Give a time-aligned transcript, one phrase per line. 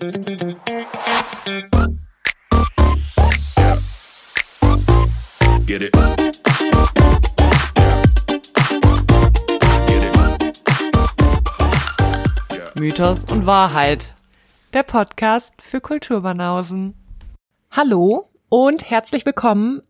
[0.00, 0.10] Get
[5.82, 5.96] it.
[12.76, 14.14] Mythos und Wahrheit.
[14.72, 16.94] Der Podcast für Kulturbanausen.
[17.72, 19.82] Hallo und herzlich willkommen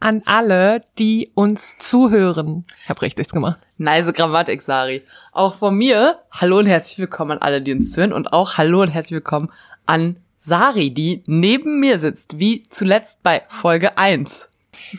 [0.00, 2.64] an alle, die uns zuhören.
[2.82, 3.58] Ich hab richtigs gemacht.
[3.78, 5.02] Nice Grammatik, Sari.
[5.32, 8.82] Auch von mir, hallo und herzlich willkommen an alle, die uns zuhören und auch hallo
[8.82, 9.50] und herzlich willkommen
[9.86, 14.48] an Sari, die neben mir sitzt, wie zuletzt bei Folge 1.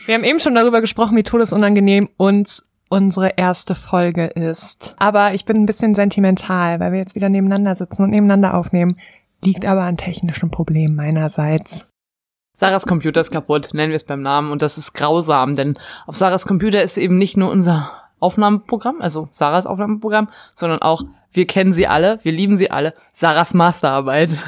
[0.06, 4.94] Wir haben eben schon darüber gesprochen, wie todesunangenehm uns unsere erste Folge ist.
[4.98, 8.98] Aber ich bin ein bisschen sentimental, weil wir jetzt wieder nebeneinander sitzen und nebeneinander aufnehmen.
[9.44, 11.88] Liegt aber an technischen Problemen meinerseits.
[12.54, 16.16] Sarahs Computer ist kaputt, nennen wir es beim Namen, und das ist grausam, denn auf
[16.16, 21.02] Sarahs Computer ist eben nicht nur unser Aufnahmeprogramm, also Sarahs Aufnahmeprogramm, sondern auch,
[21.32, 24.30] wir kennen sie alle, wir lieben sie alle, Sarahs Masterarbeit.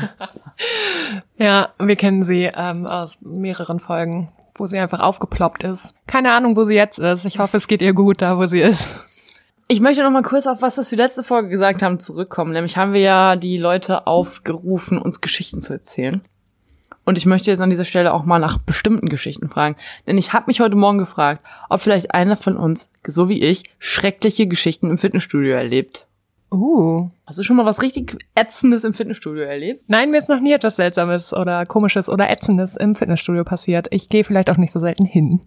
[1.36, 5.92] Ja, wir kennen sie ähm, aus mehreren Folgen, wo sie einfach aufgeploppt ist.
[6.06, 7.24] Keine Ahnung, wo sie jetzt ist.
[7.24, 8.88] Ich hoffe, es geht ihr gut da, wo sie ist.
[9.66, 12.52] Ich möchte noch mal kurz auf was, was wir letzte Folge gesagt haben, zurückkommen.
[12.52, 16.22] Nämlich haben wir ja die Leute aufgerufen, uns Geschichten zu erzählen.
[17.04, 19.76] Und ich möchte jetzt an dieser Stelle auch mal nach bestimmten Geschichten fragen.
[20.06, 23.64] Denn ich habe mich heute Morgen gefragt, ob vielleicht einer von uns, so wie ich,
[23.78, 26.06] schreckliche Geschichten im Fitnessstudio erlebt.
[26.50, 27.10] Uh.
[27.26, 29.84] Hast du schon mal was richtig Ätzendes im Fitnessstudio erlebt?
[29.88, 33.88] Nein, mir ist noch nie etwas Seltsames oder Komisches oder Ätzendes im Fitnessstudio passiert.
[33.90, 35.40] Ich gehe vielleicht auch nicht so selten hin.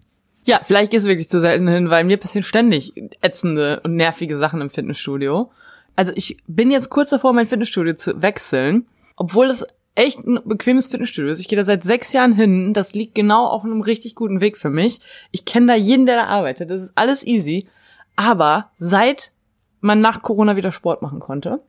[0.44, 4.38] Ja, vielleicht gehst du wirklich zu selten hin, weil mir passieren ständig ätzende und nervige
[4.38, 5.50] Sachen im Fitnessstudio.
[5.96, 8.86] Also ich bin jetzt kurz davor, mein Fitnessstudio zu wechseln,
[9.16, 9.66] obwohl es
[9.98, 11.40] echt ein bequemes Fitnessstudio ist.
[11.40, 12.72] Ich gehe da seit sechs Jahren hin.
[12.72, 15.00] Das liegt genau auf einem richtig guten Weg für mich.
[15.32, 16.70] Ich kenne da jeden, der da arbeitet.
[16.70, 17.68] Das ist alles easy.
[18.16, 19.32] Aber seit
[19.80, 21.60] man nach Corona wieder Sport machen konnte,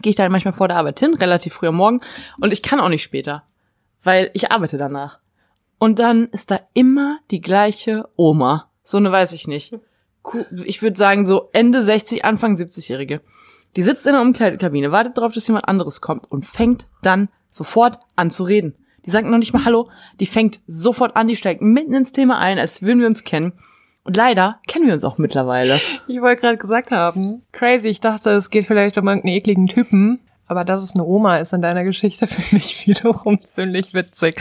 [0.00, 2.00] gehe ich da halt manchmal vor der Arbeit hin, relativ früh am Morgen.
[2.40, 3.44] Und ich kann auch nicht später,
[4.02, 5.20] weil ich arbeite danach.
[5.78, 8.70] Und dann ist da immer die gleiche Oma.
[8.82, 9.74] So eine weiß ich nicht.
[10.64, 13.20] Ich würde sagen so Ende 60, Anfang 70-Jährige.
[13.76, 18.00] Die sitzt in der Umkleidekabine, wartet darauf, dass jemand anderes kommt und fängt dann sofort
[18.16, 18.74] an zu reden.
[19.06, 22.38] Die sagt noch nicht mal Hallo, die fängt sofort an, die steigt mitten ins Thema
[22.38, 23.52] ein, als würden wir uns kennen.
[24.04, 25.80] Und leider kennen wir uns auch mittlerweile.
[26.08, 30.18] Ich wollte gerade gesagt haben, crazy, ich dachte, es geht vielleicht um irgendeinen ekligen Typen.
[30.48, 34.40] Aber dass es eine Oma ist in deiner Geschichte, finde ich wiederum ziemlich witzig.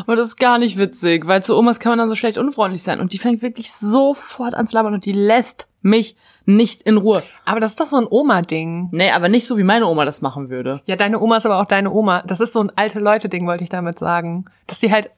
[0.00, 2.82] Aber das ist gar nicht witzig, weil zu Omas kann man dann so schlecht unfreundlich
[2.82, 3.00] sein.
[3.00, 7.22] Und die fängt wirklich sofort an zu labern und die lässt mich nicht in Ruhe.
[7.44, 8.88] Aber das ist doch so ein Oma-Ding.
[8.92, 10.80] Nee, aber nicht so, wie meine Oma das machen würde.
[10.86, 12.22] Ja, deine Oma ist aber auch deine Oma.
[12.22, 14.46] Das ist so ein alte Leute-Ding, wollte ich damit sagen.
[14.66, 15.10] Dass die halt,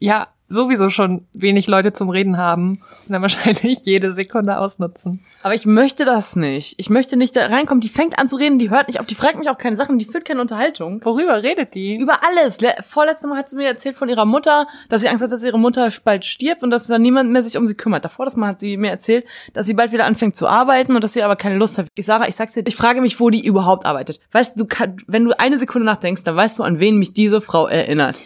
[0.00, 5.20] ja, sowieso schon wenig Leute zum Reden haben und dann wahrscheinlich jede Sekunde ausnutzen.
[5.42, 6.74] Aber ich möchte das nicht.
[6.78, 7.80] Ich möchte nicht da reinkommen.
[7.80, 9.98] Die fängt an zu reden, die hört nicht auf, die fragt mich auch keine Sachen,
[9.98, 11.04] die führt keine Unterhaltung.
[11.04, 11.96] Worüber redet die?
[11.96, 12.60] Über alles.
[12.60, 15.42] Le Vorletztes Mal hat sie mir erzählt von ihrer Mutter, dass sie Angst hat, dass
[15.42, 18.04] ihre Mutter bald stirbt und dass dann niemand mehr sich um sie kümmert.
[18.04, 21.04] Davor das Mal hat sie mir erzählt, dass sie bald wieder anfängt zu arbeiten und
[21.04, 21.88] dass sie aber keine Lust hat.
[21.94, 24.20] Ich sage, ich sag's dir, ich frage mich, wo die überhaupt arbeitet.
[24.32, 27.12] Weißt du, du kann, wenn du eine Sekunde nachdenkst, dann weißt du, an wen mich
[27.12, 28.16] diese Frau erinnert.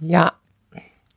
[0.00, 0.34] Ja,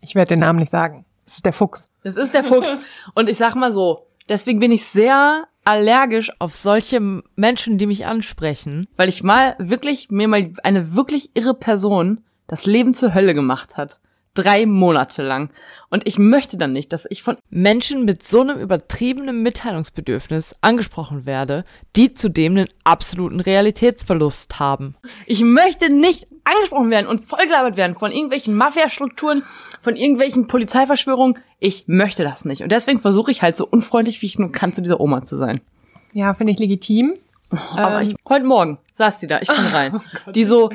[0.01, 1.05] ich werde den Namen nicht sagen.
[1.25, 1.89] Das ist der Fuchs.
[2.03, 2.77] Das ist der Fuchs.
[3.13, 8.05] Und ich sag mal so, deswegen bin ich sehr allergisch auf solche Menschen, die mich
[8.05, 13.33] ansprechen, weil ich mal wirklich, mir mal eine wirklich irre Person das Leben zur Hölle
[13.33, 13.99] gemacht hat.
[14.33, 15.51] Drei Monate lang.
[15.89, 21.25] Und ich möchte dann nicht, dass ich von Menschen mit so einem übertriebenen Mitteilungsbedürfnis angesprochen
[21.25, 21.65] werde,
[21.97, 24.95] die zudem einen absoluten Realitätsverlust haben.
[25.25, 29.43] Ich möchte nicht angesprochen werden und vollgelabert werden von irgendwelchen Mafia-Strukturen,
[29.81, 31.37] von irgendwelchen Polizeiverschwörungen.
[31.59, 32.63] Ich möchte das nicht.
[32.63, 35.37] Und deswegen versuche ich halt so unfreundlich, wie ich nur kann, zu dieser Oma zu
[35.37, 35.61] sein.
[36.13, 37.13] Ja, finde ich legitim.
[37.49, 40.01] Aber ich, heute Morgen saß die da, ich bin rein.
[40.33, 40.69] die so,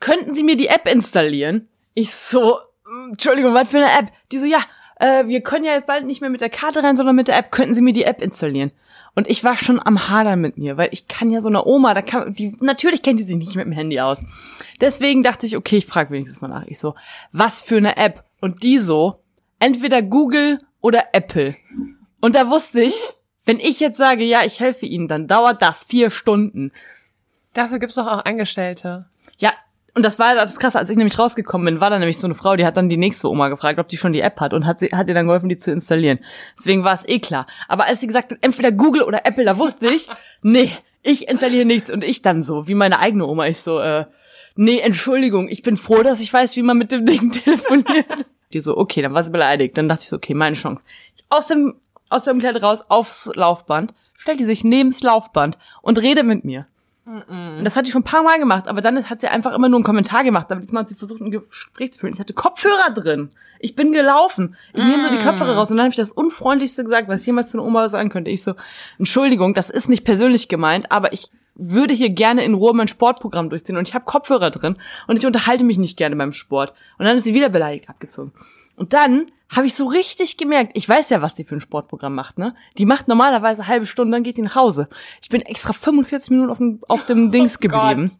[0.00, 1.68] könnten Sie mir die App installieren?
[1.94, 4.12] Ich so, "Mm, Entschuldigung, was für eine App?
[4.32, 4.60] Die so, ja,
[4.96, 7.38] äh, wir können ja jetzt bald nicht mehr mit der Karte rein, sondern mit der
[7.38, 7.50] App.
[7.50, 8.70] Könnten Sie mir die App installieren?
[9.14, 11.92] Und ich war schon am Hadern mit mir, weil ich kann ja so eine Oma,
[11.92, 14.20] da kann, die, natürlich kennt die sich nicht mit dem Handy aus.
[14.80, 16.66] Deswegen dachte ich, okay, ich frage wenigstens mal nach.
[16.66, 16.94] Ich so,
[17.30, 18.24] was für eine App?
[18.40, 19.20] Und die so,
[19.58, 21.54] entweder Google oder Apple.
[22.20, 22.96] Und da wusste ich,
[23.44, 26.72] wenn ich jetzt sage, ja, ich helfe Ihnen, dann dauert das vier Stunden.
[27.52, 29.06] Dafür gibt's doch auch Angestellte.
[29.94, 32.34] Und das war das Krasse, als ich nämlich rausgekommen bin, war da nämlich so eine
[32.34, 34.64] Frau, die hat dann die nächste Oma gefragt, ob die schon die App hat und
[34.64, 36.18] hat, sie, hat ihr dann geholfen, die zu installieren.
[36.58, 37.46] Deswegen war es eh klar.
[37.68, 40.08] Aber als sie gesagt hat, entweder Google oder Apple, da wusste ich,
[40.42, 40.70] nee,
[41.02, 41.90] ich installiere nichts.
[41.90, 44.06] Und ich dann so, wie meine eigene Oma, ich so, äh,
[44.56, 48.06] nee, Entschuldigung, ich bin froh, dass ich weiß, wie man mit dem Ding telefoniert.
[48.54, 49.76] Die so, okay, dann war sie beleidigt.
[49.76, 50.82] Dann dachte ich so, okay, meine Chance.
[51.14, 51.74] Ich aus dem,
[52.08, 56.66] aus dem Kleid raus, aufs Laufband, stellt die sich neben's Laufband und redet mit mir.
[57.28, 59.68] Und das hat die schon ein paar Mal gemacht, aber dann hat sie einfach immer
[59.68, 60.50] nur einen Kommentar gemacht.
[60.50, 62.14] Aber diesmal hat sie versucht, ein Gespräch zu führen.
[62.14, 63.30] Ich hatte Kopfhörer drin.
[63.58, 64.56] Ich bin gelaufen.
[64.72, 67.26] Ich nehme so die Kopfhörer raus und dann habe ich das Unfreundlichste gesagt, was ich
[67.26, 68.30] jemals zu einer Oma sagen könnte.
[68.30, 68.54] Ich so,
[68.98, 73.50] Entschuldigung, das ist nicht persönlich gemeint, aber ich würde hier gerne in Ruhe mein Sportprogramm
[73.50, 74.76] durchziehen und ich habe Kopfhörer drin
[75.06, 76.72] und ich unterhalte mich nicht gerne beim Sport.
[76.98, 78.32] Und dann ist sie wieder beleidigt abgezogen.
[78.76, 82.14] Und dann habe ich so richtig gemerkt, ich weiß ja, was die für ein Sportprogramm
[82.14, 82.54] macht, ne?
[82.78, 84.88] Die macht normalerweise halbe Stunde, dann geht die nach Hause.
[85.20, 88.10] Ich bin extra 45 Minuten auf dem, auf dem Dings geblieben.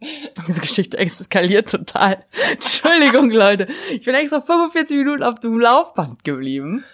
[0.46, 2.24] Diese Geschichte eskaliert total.
[2.52, 3.66] Entschuldigung, Leute.
[3.90, 6.84] Ich bin extra 45 Minuten auf dem Laufband geblieben.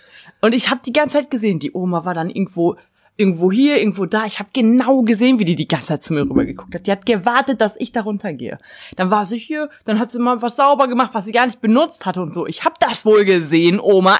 [0.41, 2.77] Und ich habe die ganze Zeit gesehen, die Oma war dann irgendwo
[3.19, 4.25] irgendwo hier, irgendwo da.
[4.25, 6.87] Ich habe genau gesehen, wie die die ganze Zeit zu mir rüber geguckt hat.
[6.87, 8.59] Die hat gewartet, dass ich da runtergehe.
[8.97, 11.61] Dann war sie hier, dann hat sie mal was sauber gemacht, was sie gar nicht
[11.61, 12.47] benutzt hatte und so.
[12.47, 14.19] Ich habe das wohl gesehen, Oma.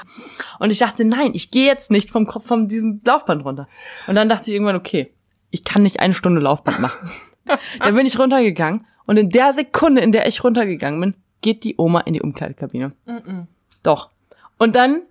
[0.59, 3.69] Und ich dachte, nein, ich gehe jetzt nicht vom Kopf von diesem Laufband runter.
[4.07, 5.13] Und dann dachte ich irgendwann, okay,
[5.49, 7.09] ich kann nicht eine Stunde Laufband machen.
[7.79, 11.75] dann bin ich runtergegangen und in der Sekunde, in der ich runtergegangen bin, geht die
[11.77, 12.91] Oma in die Umkleidekabine.
[13.05, 13.45] Mm -mm.
[13.81, 14.09] Doch.
[14.57, 15.03] Und dann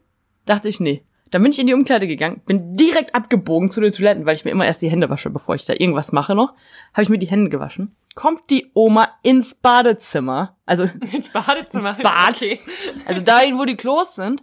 [0.44, 3.92] dachte ich, nee, dann bin ich in die Umkleide gegangen, bin direkt abgebogen zu den
[3.92, 6.54] Toiletten, weil ich mir immer erst die Hände wasche, bevor ich da irgendwas mache noch.
[6.92, 7.94] Habe ich mir die Hände gewaschen.
[8.14, 12.60] Kommt die Oma ins Badezimmer, also ins Badezimmer, ins Bad, okay.
[13.06, 14.42] also dahin, wo die Klos sind,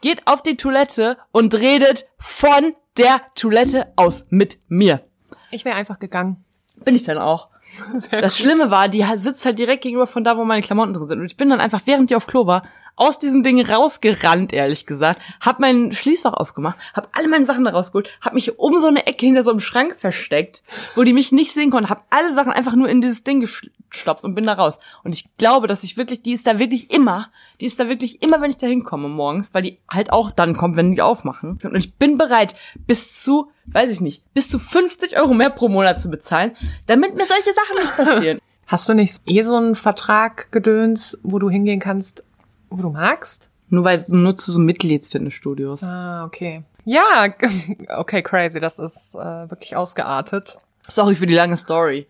[0.00, 5.02] geht auf die Toilette und redet von der Toilette aus mit mir.
[5.50, 6.44] Ich wäre einfach gegangen.
[6.84, 7.48] Bin ich dann auch.
[7.94, 8.44] Sehr das gut.
[8.44, 11.20] Schlimme war, die sitzt halt direkt gegenüber von da, wo meine Klamotten drin sind.
[11.20, 12.64] Und ich bin dann einfach, während die auf Klo war,
[12.96, 17.70] aus diesem Ding rausgerannt, ehrlich gesagt, hab mein Schließfach aufgemacht, hab alle meine Sachen da
[17.70, 20.62] rausgeholt, hab mich um so eine Ecke hinter so einem Schrank versteckt,
[20.94, 24.24] wo die mich nicht sehen konnten, hab alle Sachen einfach nur in dieses Ding gestopft
[24.24, 24.78] und bin da raus.
[25.02, 28.22] Und ich glaube, dass ich wirklich, die ist da wirklich immer, die ist da wirklich
[28.22, 31.58] immer, wenn ich da hinkomme morgens, weil die halt auch dann kommt, wenn die aufmachen.
[31.62, 32.54] Und ich bin bereit,
[32.86, 36.56] bis zu, weiß ich nicht, bis zu 50 Euro mehr pro Monat zu bezahlen,
[36.86, 38.40] damit mir solche Sachen nicht passieren.
[38.66, 42.22] Hast du nicht eh so einen Vertrag gedöns, wo du hingehen kannst,
[42.70, 43.48] wo du magst?
[43.68, 45.82] Nur weil nur zu so Mitgliedsfitnessstudios.
[45.84, 46.62] Ah, okay.
[46.84, 47.28] Ja,
[47.96, 48.60] okay, crazy.
[48.60, 49.18] Das ist äh,
[49.50, 50.58] wirklich ausgeartet.
[50.88, 52.06] Sorry für die lange Story.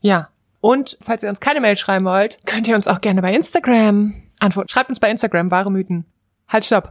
[0.00, 0.28] ja.
[0.60, 4.22] Und falls ihr uns keine Mail schreiben wollt, könnt ihr uns auch gerne bei Instagram
[4.38, 4.68] antworten.
[4.68, 6.04] Schreibt uns bei Instagram wahre Mythen.
[6.46, 6.90] Halt, stopp.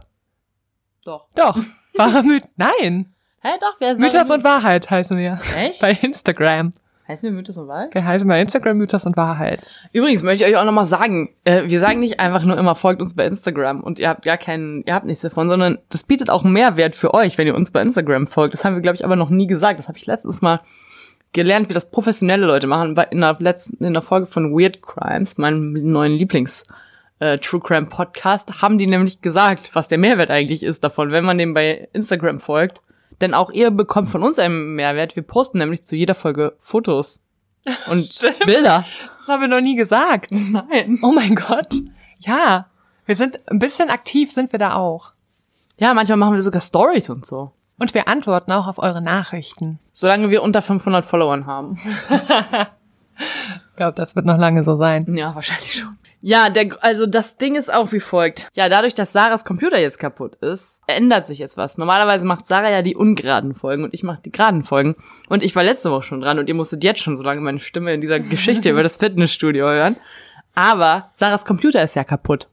[1.04, 1.28] Doch.
[1.36, 1.60] Doch.
[1.94, 2.50] Wahre Mythen.
[2.56, 3.14] Nein.
[3.40, 5.40] Hä, doch, wer Mythos und Wahrheit heißen wir.
[5.54, 5.80] Echt?
[5.80, 6.72] Bei Instagram.
[7.06, 7.94] Heißen wir Mythos und Wahrheit?
[7.94, 9.60] Wir heißen bei Instagram Mythos und Wahrheit.
[9.92, 13.02] Übrigens möchte ich euch auch nochmal sagen, äh, wir sagen nicht einfach nur immer, folgt
[13.02, 16.30] uns bei Instagram und ihr habt ja keinen, ihr habt nichts davon, sondern das bietet
[16.30, 18.54] auch Mehrwert für euch, wenn ihr uns bei Instagram folgt.
[18.54, 19.78] Das haben wir, glaube ich, aber noch nie gesagt.
[19.78, 20.60] Das habe ich letztens mal
[21.34, 25.36] gelernt, wie das professionelle Leute machen, in der letzten, in der Folge von Weird Crimes,
[25.36, 26.64] meinem neuen Lieblings-
[27.20, 31.24] äh, True Crime Podcast, haben die nämlich gesagt, was der Mehrwert eigentlich ist davon, wenn
[31.24, 32.80] man dem bei Instagram folgt.
[33.20, 35.16] Denn auch ihr bekommt von uns einen Mehrwert.
[35.16, 37.22] Wir posten nämlich zu jeder Folge Fotos
[37.90, 38.40] und Stimmt.
[38.46, 38.84] Bilder.
[39.18, 40.30] Das haben wir noch nie gesagt.
[40.30, 40.98] Nein.
[41.02, 41.74] Oh mein Gott.
[42.18, 42.66] Ja.
[43.06, 45.12] Wir sind ein bisschen aktiv, sind wir da auch.
[45.78, 47.52] Ja, manchmal machen wir sogar Stories und so.
[47.78, 49.80] Und wir antworten auch auf eure Nachrichten.
[49.92, 51.76] Solange wir unter 500 Followern haben.
[52.08, 55.16] ich glaube, das wird noch lange so sein.
[55.16, 55.98] Ja, wahrscheinlich schon.
[56.26, 58.48] Ja, der, also das Ding ist auch wie folgt.
[58.54, 61.76] Ja, dadurch, dass Sarahs Computer jetzt kaputt ist, ändert sich jetzt was.
[61.76, 64.96] Normalerweise macht Sarah ja die ungeraden Folgen und ich mache die geraden Folgen.
[65.28, 67.60] Und ich war letzte Woche schon dran und ihr musstet jetzt schon so lange meine
[67.60, 69.96] Stimme in dieser Geschichte über das Fitnessstudio hören.
[70.54, 72.48] Aber Sarahs Computer ist ja kaputt.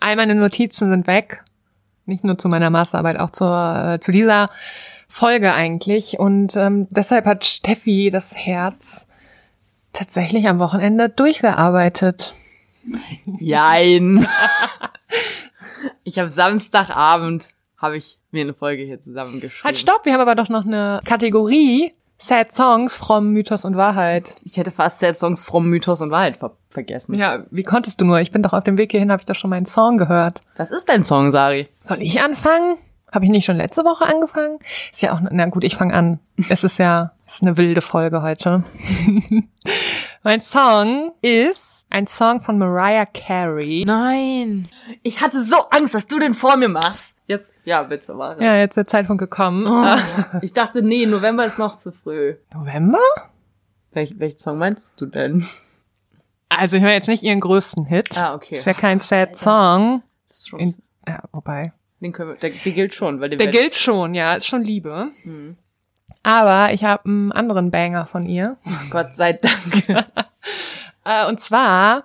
[0.00, 1.44] All meine Notizen sind weg.
[2.06, 4.48] Nicht nur zu meiner Masterarbeit, auch zur, äh, zu dieser
[5.08, 6.18] Folge eigentlich.
[6.18, 9.08] Und ähm, deshalb hat Steffi das Herz
[9.92, 12.34] tatsächlich am Wochenende durchgearbeitet.
[13.38, 14.26] Jein.
[16.04, 19.64] Ich habe Samstagabend, habe ich mir eine Folge hier zusammengeschrieben.
[19.64, 24.36] Halt, stopp, wir haben aber doch noch eine Kategorie Sad Songs from Mythos und Wahrheit.
[24.44, 27.14] Ich hätte fast Sad Songs from Mythos und Wahrheit ver vergessen.
[27.14, 28.20] Ja, wie konntest du nur?
[28.20, 30.40] Ich bin doch auf dem Weg hierhin, habe ich doch schon meinen Song gehört.
[30.56, 31.68] Was ist dein Song, Sari?
[31.82, 32.78] Soll ich anfangen?
[33.10, 34.58] Habe ich nicht schon letzte Woche angefangen?
[34.90, 36.18] Ist ja auch, na gut, ich fange an.
[36.48, 38.64] Es ist ja, es ist eine wilde Folge heute.
[40.22, 43.84] mein Song ist ein Song von Mariah Carey.
[43.86, 44.68] Nein.
[45.02, 47.16] Ich hatte so Angst, dass du den vor mir machst.
[47.26, 48.42] Jetzt, ja, bitte, warte.
[48.42, 49.66] Ja, jetzt ist der Zeitpunkt gekommen.
[49.66, 52.34] Oh, ich dachte, nee, November ist noch zu früh.
[52.52, 52.98] November?
[53.92, 55.46] Welch, welchen Song meinst du denn?
[56.48, 58.16] Also ich höre jetzt nicht ihren größten Hit.
[58.18, 58.56] Ah, okay.
[58.56, 60.02] Ist ja kein Sad Song.
[60.28, 60.74] Das ist schon, In,
[61.06, 61.72] ja, wobei.
[62.00, 64.62] den können wir, der, der gilt schon, weil Der werd- gilt schon, ja, ist schon
[64.64, 65.08] Liebe.
[65.22, 65.56] Hm.
[66.24, 68.56] Aber ich habe einen anderen Banger von ihr.
[68.90, 70.06] Gott sei Dank.
[71.04, 72.04] Äh, und zwar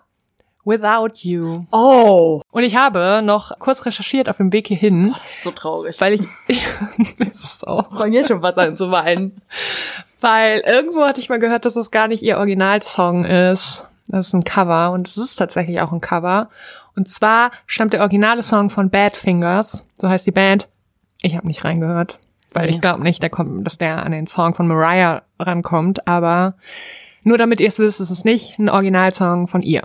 [0.66, 1.64] Without You.
[1.72, 2.42] oh.
[2.52, 5.96] Und ich habe noch kurz recherchiert auf dem Weg hierhin, Das ist so traurig.
[6.02, 6.22] weil ich,
[7.20, 9.42] das ist auch, Ich fange jetzt schon fast an zu weinen.
[10.20, 13.86] weil irgendwo hatte ich mal gehört, dass das gar nicht ihr Originalsong ist.
[14.10, 16.50] Das ist ein Cover und es ist tatsächlich auch ein Cover.
[16.96, 20.68] Und zwar stammt der originale Song von Badfingers, so heißt die Band.
[21.22, 22.20] Ich habe nicht reingehört,
[22.54, 26.08] weil ich glaube nicht, der kommt, dass der an den Song von Mariah rankommt.
[26.08, 26.56] Aber
[27.24, 29.82] nur damit ihr es wisst, ist es nicht ein Originalsong von ihr.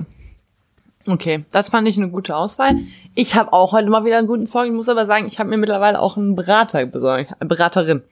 [1.08, 2.76] Okay, das fand ich eine gute Auswahl.
[3.14, 4.66] Ich habe auch heute mal wieder einen guten Song.
[4.66, 8.02] Ich muss aber sagen, ich habe mir mittlerweile auch einen Berater besorgt, eine Beraterin.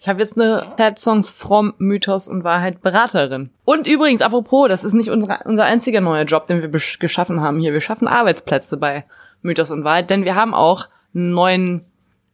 [0.00, 3.50] Ich habe jetzt eine Sad Songs from Mythos und Wahrheit Beraterin.
[3.64, 7.60] Und übrigens, apropos, das ist nicht unser, unser einziger neuer Job, den wir geschaffen haben
[7.60, 7.72] hier.
[7.72, 9.04] Wir schaffen Arbeitsplätze bei
[9.42, 11.84] Mythos und Wahrheit, denn wir haben auch einen neuen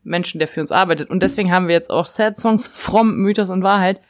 [0.03, 1.11] Menschen, der für uns arbeitet.
[1.11, 4.01] Und deswegen haben wir jetzt auch Sad Songs from Mythos und Wahrheit,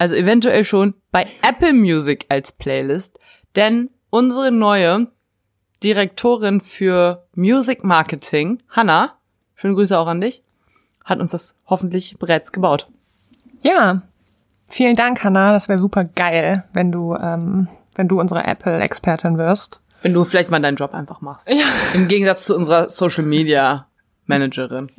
[0.00, 3.18] also eventuell schon bei Apple Music als Playlist,
[3.54, 5.08] denn unsere neue
[5.82, 9.18] Direktorin für Music Marketing, Hanna,
[9.54, 10.42] schöne Grüße auch an dich,
[11.04, 12.88] hat uns das hoffentlich bereits gebaut.
[13.60, 14.00] Ja,
[14.68, 15.52] vielen Dank, Hannah.
[15.52, 19.80] Das wäre super geil, wenn du, ähm, wenn du unsere Apple-Expertin wirst.
[20.00, 21.46] Wenn du vielleicht mal deinen Job einfach machst.
[21.50, 21.66] Ja.
[21.92, 23.86] Im Gegensatz zu unserer Social Media
[24.24, 24.90] Managerin.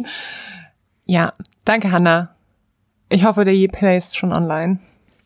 [1.05, 1.34] Ja,
[1.65, 2.36] danke, Hannah.
[3.10, 4.79] Ich hoffe, der Play ist schon online.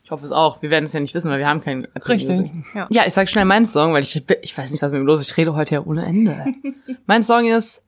[0.05, 0.61] Ich hoffe es auch.
[0.61, 2.29] Wir werden es ja nicht wissen, weil wir haben keinen Richtig.
[2.29, 2.51] Music.
[2.75, 2.87] Ja.
[2.91, 5.19] Ja, ich sag schnell meinen Song, weil ich, ich weiß nicht, was mit mir los
[5.19, 5.31] ist.
[5.31, 6.45] Ich rede heute ja ohne Ende.
[7.07, 7.83] mein Song ist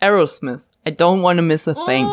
[0.00, 0.62] Aerosmith.
[0.86, 2.08] I don't wanna miss a thing.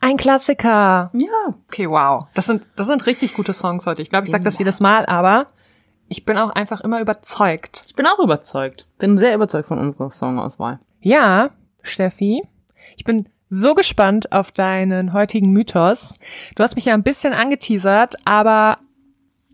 [0.00, 1.10] Ein Klassiker.
[1.12, 1.54] Ja.
[1.66, 2.28] Okay, wow.
[2.34, 4.02] Das sind, das sind richtig gute Songs heute.
[4.02, 5.48] Ich glaube, ich sage das jedes Mal, aber
[6.06, 7.82] ich bin auch einfach immer überzeugt.
[7.88, 8.86] Ich bin auch überzeugt.
[8.98, 10.78] Bin sehr überzeugt von unserer Songauswahl.
[11.00, 11.50] Ja,
[11.82, 12.44] Steffi,
[12.96, 16.18] ich bin so gespannt auf deinen heutigen Mythos.
[16.56, 18.78] Du hast mich ja ein bisschen angeteasert, aber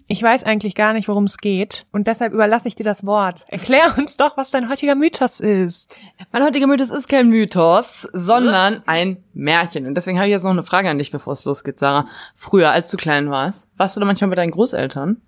[0.07, 1.87] ich weiß eigentlich gar nicht, worum es geht.
[1.93, 3.45] Und deshalb überlasse ich dir das Wort.
[3.47, 5.97] Erklär uns doch, was dein heutiger Mythos ist.
[6.33, 9.87] Mein heutiger Mythos ist kein Mythos, sondern ein Märchen.
[9.87, 12.09] Und deswegen habe ich jetzt noch eine Frage an dich, bevor es losgeht, Sarah.
[12.35, 15.19] Früher, als du klein warst, warst du da manchmal bei deinen Großeltern?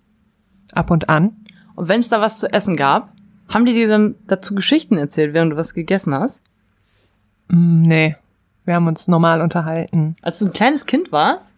[0.73, 1.45] Ab und an.
[1.75, 3.13] Und wenn es da was zu essen gab,
[3.47, 6.41] haben die dir dann dazu Geschichten erzählt, während du was gegessen hast?
[7.47, 8.15] Mm, nee,
[8.65, 10.15] wir haben uns normal unterhalten.
[10.21, 11.53] Als du ein kleines Kind warst?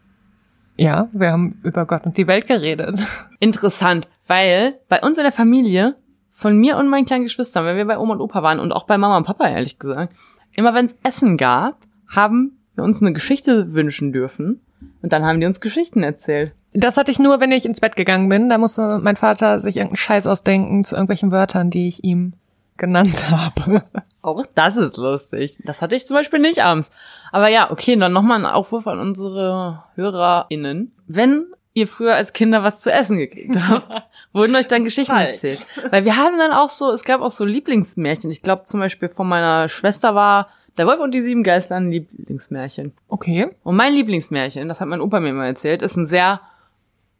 [0.77, 2.99] Ja, wir haben über Gott und die Welt geredet.
[3.39, 5.95] Interessant, weil bei uns in der Familie,
[6.31, 8.85] von mir und meinen kleinen Geschwistern, wenn wir bei Oma und Opa waren und auch
[8.85, 10.13] bei Mama und Papa, ehrlich gesagt,
[10.51, 11.77] immer wenn es Essen gab,
[12.13, 14.59] haben wir uns eine Geschichte wünschen dürfen.
[15.01, 16.53] Und dann haben die uns Geschichten erzählt.
[16.73, 18.49] Das hatte ich nur, wenn ich ins Bett gegangen bin.
[18.49, 22.33] Da musste mein Vater sich irgendeinen Scheiß ausdenken zu irgendwelchen Wörtern, die ich ihm
[22.77, 23.83] genannt habe.
[24.21, 25.59] Auch das ist lustig.
[25.63, 26.89] Das hatte ich zum Beispiel nicht abends.
[27.31, 30.91] Aber ja, okay, dann nochmal ein Aufruf an unsere HörerInnen.
[31.07, 34.03] Wenn ihr früher als Kinder was zu essen gekriegt habt,
[34.33, 35.43] wurden euch dann Geschichten Falls.
[35.43, 35.65] erzählt.
[35.91, 38.31] Weil wir haben dann auch so, es gab auch so Lieblingsmärchen.
[38.31, 41.91] Ich glaube zum Beispiel von meiner Schwester war Der Wolf und die sieben Geister ein
[41.91, 42.93] Lieblingsmärchen.
[43.07, 43.49] Okay.
[43.63, 46.41] Und mein Lieblingsmärchen, das hat mein Opa mir mal erzählt, ist ein sehr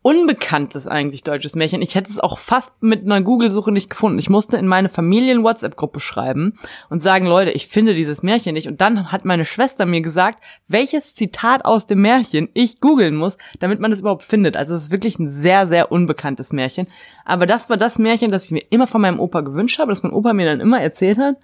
[0.06, 1.82] unbekanntes eigentlich deutsches Märchen.
[1.82, 4.20] Ich hätte es auch fast mit einer Google-Suche nicht gefunden.
[4.20, 6.60] Ich musste in meine Familien-WhatsApp-Gruppe schreiben
[6.92, 8.68] und sagen, Leute, ich finde dieses Märchen nicht.
[8.68, 13.36] Und dann hat meine Schwester mir gesagt, welches Zitat aus dem Märchen ich googeln muss,
[13.58, 14.58] damit man das überhaupt findet.
[14.58, 16.86] Also es ist wirklich ein sehr, sehr unbekanntes Märchen.
[17.26, 20.04] Aber das war das Märchen, das ich mir immer von meinem Opa gewünscht habe, das
[20.04, 21.38] mein Opa mir dann immer erzählt hat,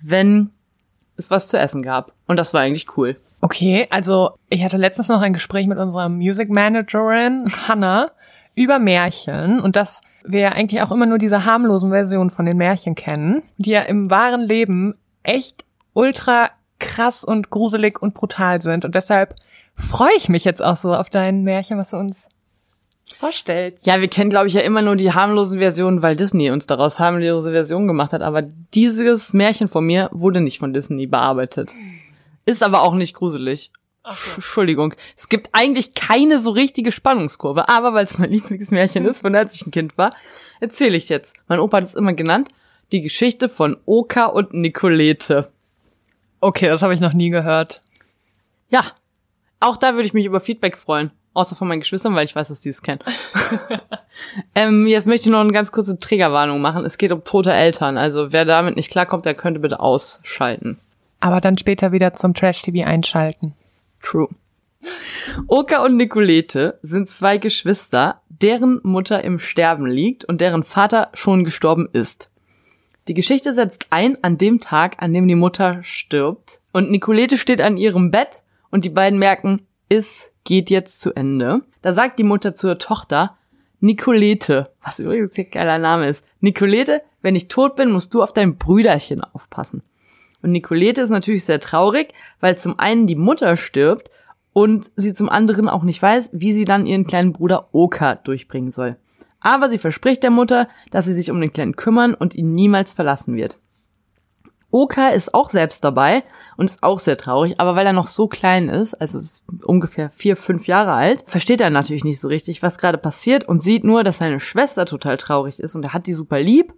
[0.00, 0.48] wenn
[1.18, 2.14] es was zu essen gab.
[2.26, 3.18] Und das war eigentlich cool.
[3.44, 8.12] Okay, also ich hatte letztens noch ein Gespräch mit unserer Music Managerin Hannah
[8.54, 12.94] über Märchen und dass wir eigentlich auch immer nur diese harmlosen Versionen von den Märchen
[12.94, 14.94] kennen, die ja im wahren Leben
[15.24, 19.34] echt ultra krass und gruselig und brutal sind und deshalb
[19.74, 22.28] freue ich mich jetzt auch so auf dein Märchen, was du uns
[23.18, 23.78] vorstellt.
[23.82, 27.00] Ja, wir kennen, glaube ich, ja immer nur die harmlosen Versionen, weil Disney uns daraus
[27.00, 28.22] harmlose Versionen gemacht hat.
[28.22, 28.42] Aber
[28.74, 31.72] dieses Märchen von mir wurde nicht von Disney bearbeitet.
[32.44, 33.70] Ist aber auch nicht gruselig.
[34.04, 34.34] so.
[34.34, 34.94] Entschuldigung.
[35.16, 37.68] Es gibt eigentlich keine so richtige Spannungskurve.
[37.68, 40.14] Aber weil es mein Lieblingsmärchen ist, von als ich ein Kind war,
[40.60, 41.36] erzähle ich jetzt.
[41.48, 42.48] Mein Opa hat es immer genannt.
[42.90, 45.50] Die Geschichte von Oka und Nicolete.
[46.40, 47.82] Okay, das habe ich noch nie gehört.
[48.68, 48.92] Ja,
[49.60, 51.12] auch da würde ich mich über Feedback freuen.
[51.34, 53.00] Außer von meinen Geschwistern, weil ich weiß, dass die es kennen.
[54.54, 56.84] ähm, jetzt möchte ich noch eine ganz kurze Triggerwarnung machen.
[56.84, 57.96] Es geht um tote Eltern.
[57.96, 60.78] Also wer damit nicht klarkommt, der könnte bitte ausschalten.
[61.22, 63.54] Aber dann später wieder zum Trash-TV einschalten.
[64.02, 64.28] True.
[65.46, 71.44] Oka und Nicolete sind zwei Geschwister, deren Mutter im Sterben liegt und deren Vater schon
[71.44, 72.32] gestorben ist.
[73.06, 77.60] Die Geschichte setzt ein an dem Tag, an dem die Mutter stirbt und Nicolete steht
[77.60, 81.60] an ihrem Bett und die beiden merken, es geht jetzt zu Ende.
[81.82, 83.36] Da sagt die Mutter zur Tochter,
[83.78, 88.32] Nicolete, was übrigens ein geiler Name ist, Nicolete, wenn ich tot bin, musst du auf
[88.32, 89.84] dein Brüderchen aufpassen.
[90.42, 94.10] Und Nicolete ist natürlich sehr traurig, weil zum einen die Mutter stirbt
[94.52, 98.70] und sie zum anderen auch nicht weiß, wie sie dann ihren kleinen Bruder Oka durchbringen
[98.70, 98.96] soll.
[99.40, 102.92] Aber sie verspricht der Mutter, dass sie sich um den Kleinen kümmern und ihn niemals
[102.92, 103.58] verlassen wird.
[104.70, 106.24] Oka ist auch selbst dabei
[106.56, 110.10] und ist auch sehr traurig, aber weil er noch so klein ist, also ist ungefähr
[110.10, 113.84] vier, fünf Jahre alt, versteht er natürlich nicht so richtig, was gerade passiert und sieht
[113.84, 116.72] nur, dass seine Schwester total traurig ist und er hat die super lieb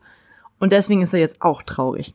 [0.58, 2.14] und deswegen ist er jetzt auch traurig.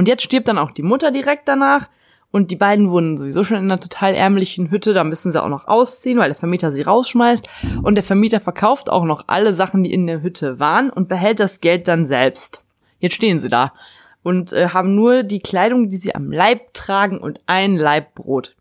[0.00, 1.90] Und jetzt stirbt dann auch die Mutter direkt danach
[2.30, 5.50] und die beiden wohnen sowieso schon in einer total ärmlichen Hütte, da müssen sie auch
[5.50, 7.46] noch ausziehen, weil der Vermieter sie rausschmeißt
[7.82, 11.38] und der Vermieter verkauft auch noch alle Sachen, die in der Hütte waren und behält
[11.38, 12.64] das Geld dann selbst.
[12.98, 13.74] Jetzt stehen sie da
[14.22, 18.56] und äh, haben nur die Kleidung, die sie am Leib tragen und ein Laib Brot.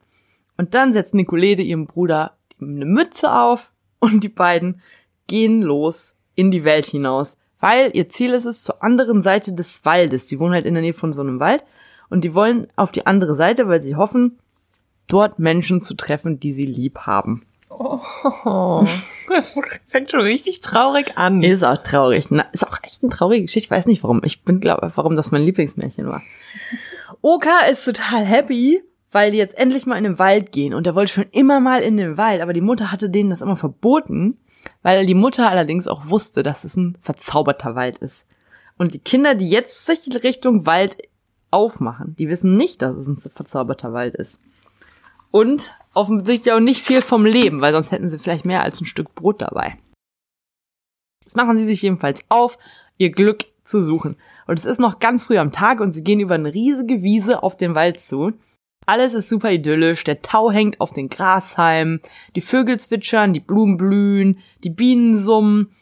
[0.57, 4.81] Und dann setzt Nicolede ihrem Bruder eine Mütze auf und die beiden
[5.27, 9.83] gehen los in die Welt hinaus, weil ihr Ziel ist es zur anderen Seite des
[9.85, 10.25] Waldes.
[10.27, 11.63] Die wohnen halt in der Nähe von so einem Wald
[12.09, 14.39] und die wollen auf die andere Seite, weil sie hoffen,
[15.07, 17.45] dort Menschen zu treffen, die sie lieb haben.
[17.69, 18.83] Oh,
[19.29, 21.43] das fängt schon richtig traurig an.
[21.43, 22.27] Ist auch traurig.
[22.29, 23.67] Na, ist auch echt eine traurige Geschichte.
[23.67, 24.21] Ich weiß nicht warum.
[24.23, 26.21] Ich bin glaube, warum das mein Lieblingsmärchen war.
[27.21, 30.73] Oka ist total happy, weil die jetzt endlich mal in den Wald gehen.
[30.73, 33.41] Und er wollte schon immer mal in den Wald, aber die Mutter hatte denen das
[33.41, 34.37] immer verboten,
[34.81, 38.27] weil die Mutter allerdings auch wusste, dass es ein verzauberter Wald ist.
[38.77, 40.97] Und die Kinder, die jetzt sich Richtung Wald
[41.51, 44.39] aufmachen, die wissen nicht, dass es ein verzauberter Wald ist.
[45.31, 48.85] Und offensichtlich auch nicht viel vom Leben, weil sonst hätten sie vielleicht mehr als ein
[48.85, 49.77] Stück Brot dabei.
[51.23, 52.57] Jetzt machen sie sich jedenfalls auf,
[52.97, 54.15] ihr Glück zu suchen.
[54.47, 57.43] Und es ist noch ganz früh am Tag und sie gehen über eine riesige Wiese
[57.43, 58.33] auf den Wald zu.
[58.89, 62.01] Alles ist super idyllisch, der Tau hängt auf den Grashalmen,
[62.35, 65.75] die Vögel zwitschern, die Blumen blühen, die Bienen summen.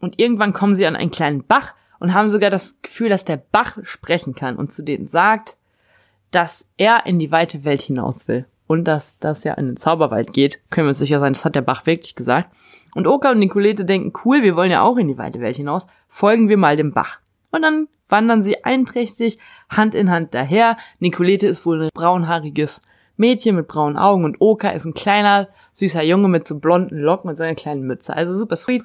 [0.00, 3.36] Und irgendwann kommen sie an einen kleinen Bach und haben sogar das Gefühl, dass der
[3.36, 5.58] Bach sprechen kann und zu denen sagt,
[6.30, 8.46] dass er in die weite Welt hinaus will.
[8.66, 11.56] Und dass das ja in den Zauberwald geht, können wir uns sicher sein, das hat
[11.56, 12.50] der Bach wirklich gesagt.
[12.94, 15.86] Und Oka und Nicolete denken, cool, wir wollen ja auch in die weite Welt hinaus,
[16.08, 17.20] folgen wir mal dem Bach.
[17.50, 19.38] Und dann wandern sie einträchtig
[19.68, 20.76] Hand in Hand daher.
[20.98, 22.80] Nicolete ist wohl ein braunhaariges
[23.16, 27.30] Mädchen mit braunen Augen und Oka ist ein kleiner, süßer Junge mit so blonden Locken
[27.30, 28.14] und seiner kleinen Mütze.
[28.16, 28.84] Also super sweet.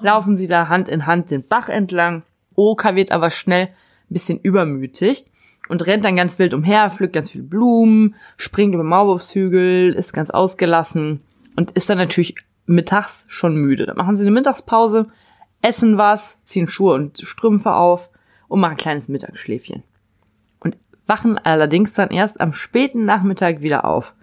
[0.00, 2.22] Laufen sie da Hand in Hand den Bach entlang.
[2.54, 3.70] Oka wird aber schnell ein
[4.08, 5.26] bisschen übermütig
[5.68, 10.30] und rennt dann ganz wild umher, pflückt ganz viele Blumen, springt über Maulwurfshügel, ist ganz
[10.30, 11.20] ausgelassen
[11.56, 13.86] und ist dann natürlich mittags schon müde.
[13.86, 15.06] Dann machen sie eine Mittagspause,
[15.62, 18.10] essen was, ziehen Schuhe und Strümpfe auf
[18.48, 19.82] und machen ein kleines Mittagsschläfchen.
[20.60, 24.14] Und wachen allerdings dann erst am späten Nachmittag wieder auf.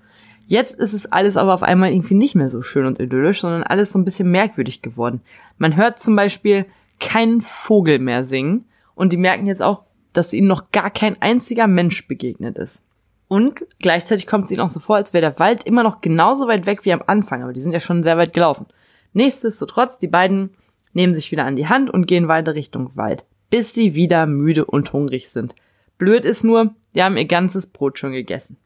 [0.47, 3.63] Jetzt ist es alles aber auf einmal irgendwie nicht mehr so schön und idyllisch, sondern
[3.63, 5.21] alles so ein bisschen merkwürdig geworden.
[5.57, 6.65] Man hört zum Beispiel
[6.99, 9.83] keinen Vogel mehr singen und die merken jetzt auch,
[10.13, 12.81] dass ihnen noch gar kein einziger Mensch begegnet ist.
[13.27, 16.47] Und gleichzeitig kommt es ihnen auch so vor, als wäre der Wald immer noch genauso
[16.47, 18.67] weit weg wie am Anfang, aber die sind ja schon sehr weit gelaufen.
[19.13, 20.51] Nichtsdestotrotz, die beiden
[20.93, 24.65] nehmen sich wieder an die Hand und gehen weiter Richtung Wald, bis sie wieder müde
[24.65, 25.55] und hungrig sind.
[25.97, 28.57] Blöd ist nur, die haben ihr ganzes Brot schon gegessen.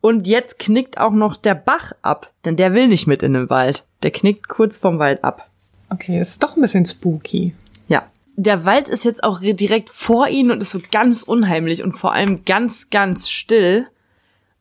[0.00, 3.48] Und jetzt knickt auch noch der Bach ab, denn der will nicht mit in den
[3.48, 3.86] Wald.
[4.02, 5.48] Der knickt kurz vom Wald ab.
[5.88, 7.54] Okay, ist doch ein bisschen spooky
[8.36, 12.12] der Wald ist jetzt auch direkt vor ihnen und ist so ganz unheimlich und vor
[12.12, 13.86] allem ganz, ganz still.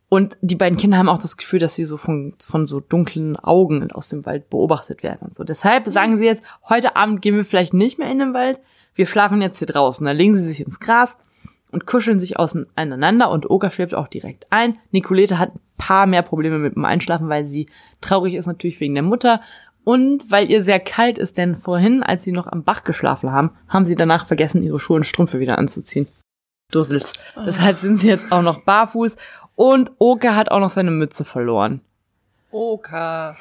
[0.09, 3.37] Und die beiden Kinder haben auch das Gefühl, dass sie so von, von so dunklen
[3.37, 5.45] Augen aus dem Wald beobachtet werden und so.
[5.45, 8.59] Deshalb sagen sie jetzt, heute Abend gehen wir vielleicht nicht mehr in den Wald.
[8.95, 10.05] Wir schlafen jetzt hier draußen.
[10.05, 11.17] Da legen sie sich ins Gras
[11.71, 14.77] und kuscheln sich auseinander und Oka schläft auch direkt ein.
[14.91, 17.67] Nicolete hat ein paar mehr Probleme mit dem Einschlafen, weil sie
[18.01, 19.41] traurig ist natürlich wegen der Mutter
[19.83, 23.51] Und weil ihr sehr kalt ist, denn vorhin, als sie noch am Bach geschlafen haben,
[23.67, 26.07] haben sie danach vergessen, ihre Schuhe und Strümpfe wieder anzuziehen.
[26.71, 27.13] Dussels.
[27.35, 27.41] Oh.
[27.45, 29.17] Deshalb sind sie jetzt auch noch barfuß.
[29.55, 31.81] Und Oka hat auch noch seine Mütze verloren.
[32.51, 33.35] Oka.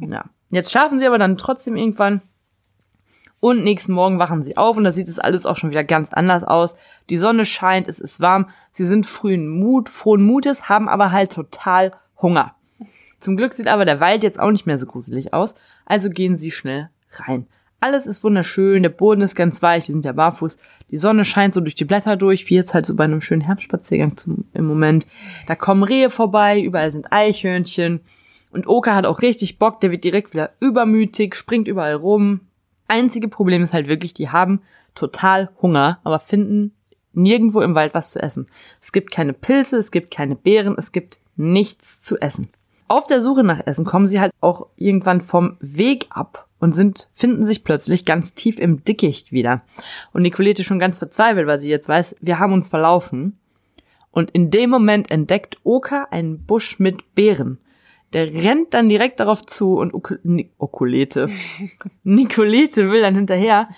[0.00, 0.24] Ja.
[0.50, 2.20] Jetzt schaffen sie aber dann trotzdem irgendwann.
[3.40, 6.12] Und nächsten Morgen wachen sie auf und da sieht es alles auch schon wieder ganz
[6.12, 6.74] anders aus.
[7.08, 11.32] Die Sonne scheint, es ist warm, sie sind frühen Mut, frohen Mutes, haben aber halt
[11.32, 12.54] total Hunger.
[13.20, 15.54] Zum Glück sieht aber der Wald jetzt auch nicht mehr so gruselig aus,
[15.86, 17.46] also gehen sie schnell rein.
[17.80, 20.58] Alles ist wunderschön, der Boden ist ganz weich, die sind ja barfuß,
[20.90, 23.42] die Sonne scheint so durch die Blätter durch, wie jetzt halt so bei einem schönen
[23.42, 25.06] Herbstspaziergang zum, im Moment.
[25.46, 28.00] Da kommen Rehe vorbei, überall sind Eichhörnchen.
[28.50, 32.40] Und Oka hat auch richtig Bock, der wird direkt wieder übermütig, springt überall rum.
[32.88, 34.62] Einzige Problem ist halt wirklich, die haben
[34.94, 36.72] total Hunger, aber finden
[37.12, 38.48] nirgendwo im Wald was zu essen.
[38.80, 42.48] Es gibt keine Pilze, es gibt keine Beeren, es gibt nichts zu essen.
[42.88, 47.08] Auf der Suche nach Essen kommen sie halt auch irgendwann vom Weg ab und sind,
[47.14, 49.62] finden sich plötzlich ganz tief im Dickicht wieder.
[50.12, 53.38] Und Nicolete schon ganz verzweifelt, weil sie jetzt weiß, wir haben uns verlaufen.
[54.10, 57.58] Und in dem Moment entdeckt Oka einen Busch mit Beeren.
[58.12, 59.92] Der rennt dann direkt darauf zu und
[60.58, 61.28] Okulete.
[62.04, 63.68] Nicolete will dann hinterher,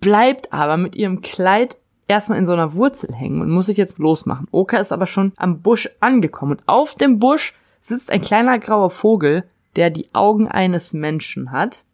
[0.00, 3.98] bleibt aber mit ihrem Kleid erstmal in so einer Wurzel hängen und muss sich jetzt
[3.98, 4.46] losmachen.
[4.50, 8.90] Oka ist aber schon am Busch angekommen und auf dem Busch sitzt ein kleiner grauer
[8.90, 9.44] Vogel,
[9.76, 11.84] der die Augen eines Menschen hat.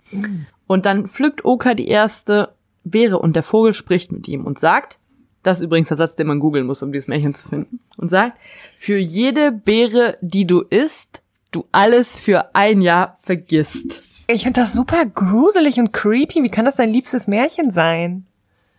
[0.66, 2.52] Und dann pflückt Oka die erste
[2.84, 4.98] Beere und der Vogel spricht mit ihm und sagt,
[5.42, 8.10] das ist übrigens der Satz, den man googeln muss, um dieses Märchen zu finden, und
[8.10, 8.38] sagt,
[8.76, 14.02] für jede Beere, die du isst, du alles für ein Jahr vergisst.
[14.28, 16.42] Ich finde das super gruselig und creepy.
[16.42, 18.26] Wie kann das dein liebstes Märchen sein?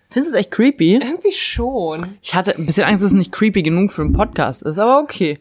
[0.10, 0.96] Findest du es echt creepy?
[0.96, 2.18] Irgendwie schon.
[2.22, 5.00] Ich hatte ein bisschen Angst, dass es nicht creepy genug für einen Podcast ist, aber
[5.00, 5.40] okay.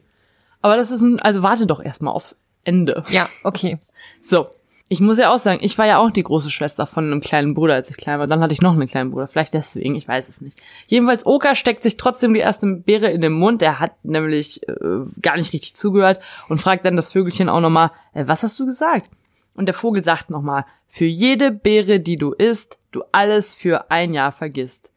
[0.61, 3.05] Aber das ist ein, also warte doch erstmal aufs Ende.
[3.11, 3.79] Ja, okay.
[4.23, 4.49] So.
[4.91, 7.53] Ich muss ja auch sagen, ich war ja auch die große Schwester von einem kleinen
[7.53, 8.27] Bruder, als ich klein war.
[8.27, 9.29] Dann hatte ich noch einen kleinen Bruder.
[9.29, 10.63] Vielleicht deswegen, ich weiß es nicht.
[10.87, 13.61] Jedenfalls, Oka steckt sich trotzdem die erste Beere in den Mund.
[13.61, 14.75] Er hat nämlich äh,
[15.21, 18.65] gar nicht richtig zugehört und fragt dann das Vögelchen auch nochmal, äh, was hast du
[18.65, 19.11] gesagt?
[19.55, 24.15] Und der Vogel sagt nochmal, für jede Beere, die du isst, du alles für ein
[24.15, 24.91] Jahr vergisst.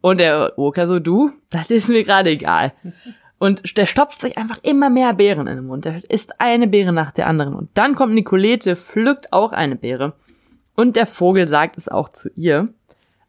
[0.00, 2.72] Und der Oka so, du, das ist mir gerade egal.
[3.44, 5.84] Und der stopft sich einfach immer mehr Beeren in den Mund.
[5.84, 7.54] Der isst eine Beere nach der anderen.
[7.54, 10.14] Und dann kommt Nicolete, pflückt auch eine Beere.
[10.74, 12.72] Und der Vogel sagt es auch zu ihr.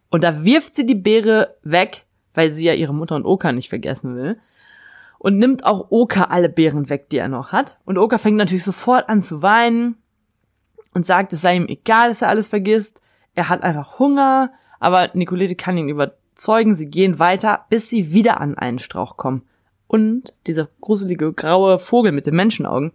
[0.10, 3.68] Und da wirft sie die Beere weg, weil sie ja ihre Mutter und Oka nicht
[3.68, 4.40] vergessen will.
[5.20, 7.78] Und nimmt auch Oka alle Beeren weg, die er noch hat.
[7.84, 9.98] Und Oka fängt natürlich sofort an zu weinen
[10.94, 13.02] und sagt, es sei ihm egal, dass er alles vergisst.
[13.34, 14.54] Er hat einfach Hunger.
[14.80, 16.74] Aber Nicolete kann ihn überzeugen.
[16.74, 19.44] Sie gehen weiter, bis sie wieder an einen Strauch kommen.
[19.88, 22.92] Und dieser gruselige graue Vogel mit den Menschenaugen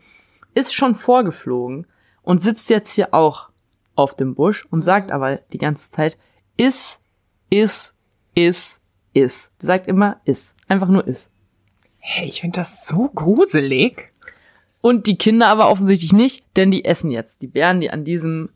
[0.54, 1.86] ist schon vorgeflogen
[2.22, 3.48] und sitzt jetzt hier auch
[3.94, 5.14] auf dem Busch und sagt mhm.
[5.14, 6.18] aber die ganze Zeit,
[6.56, 7.00] is,
[7.48, 7.94] is,
[8.34, 8.80] is,
[9.12, 9.52] is.
[9.60, 10.54] Die sagt immer is.
[10.68, 11.30] Einfach nur is.
[11.98, 14.12] Hey, ich finde das so gruselig.
[14.80, 18.48] Und die Kinder aber offensichtlich nicht, denn die essen jetzt die Bären, die an diesem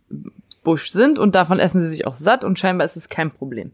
[0.63, 3.73] Busch sind und davon essen sie sich auch satt und scheinbar ist es kein Problem.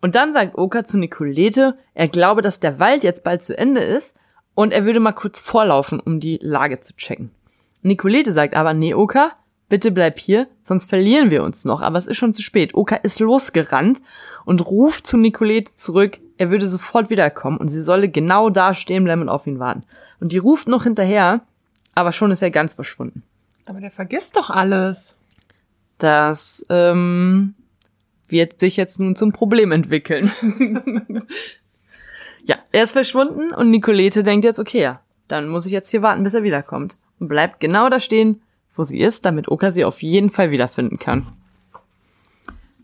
[0.00, 3.80] Und dann sagt Oka zu Nicolete, er glaube, dass der Wald jetzt bald zu Ende
[3.80, 4.16] ist
[4.54, 7.30] und er würde mal kurz vorlaufen, um die Lage zu checken.
[7.82, 9.32] Nicolete sagt aber, nee, Oka,
[9.68, 11.80] bitte bleib hier, sonst verlieren wir uns noch.
[11.80, 12.74] Aber es ist schon zu spät.
[12.74, 14.00] Oka ist losgerannt
[14.44, 19.04] und ruft zu Nicolete zurück, er würde sofort wiederkommen und sie solle genau da stehen
[19.04, 19.82] bleiben und auf ihn warten.
[20.20, 21.42] Und die ruft noch hinterher,
[21.94, 23.24] aber schon ist er ganz verschwunden.
[23.66, 25.16] Aber der vergisst doch alles.
[25.98, 27.54] Das, ähm,
[28.28, 30.30] wird sich jetzt nun zum Problem entwickeln.
[32.44, 36.02] ja, er ist verschwunden und Nicolete denkt jetzt, okay, ja, dann muss ich jetzt hier
[36.02, 36.98] warten, bis er wiederkommt.
[37.18, 38.42] Und bleibt genau da stehen,
[38.76, 41.26] wo sie ist, damit Oka sie auf jeden Fall wiederfinden kann.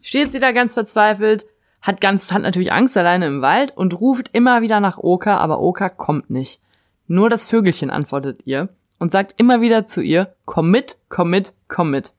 [0.03, 1.47] Steht sie da ganz verzweifelt,
[1.81, 5.61] hat ganz, hat natürlich Angst alleine im Wald und ruft immer wieder nach Oka, aber
[5.61, 6.61] Oka kommt nicht.
[7.07, 11.55] Nur das Vögelchen antwortet ihr und sagt immer wieder zu ihr, komm mit, komm mit,
[11.69, 12.13] komm mit.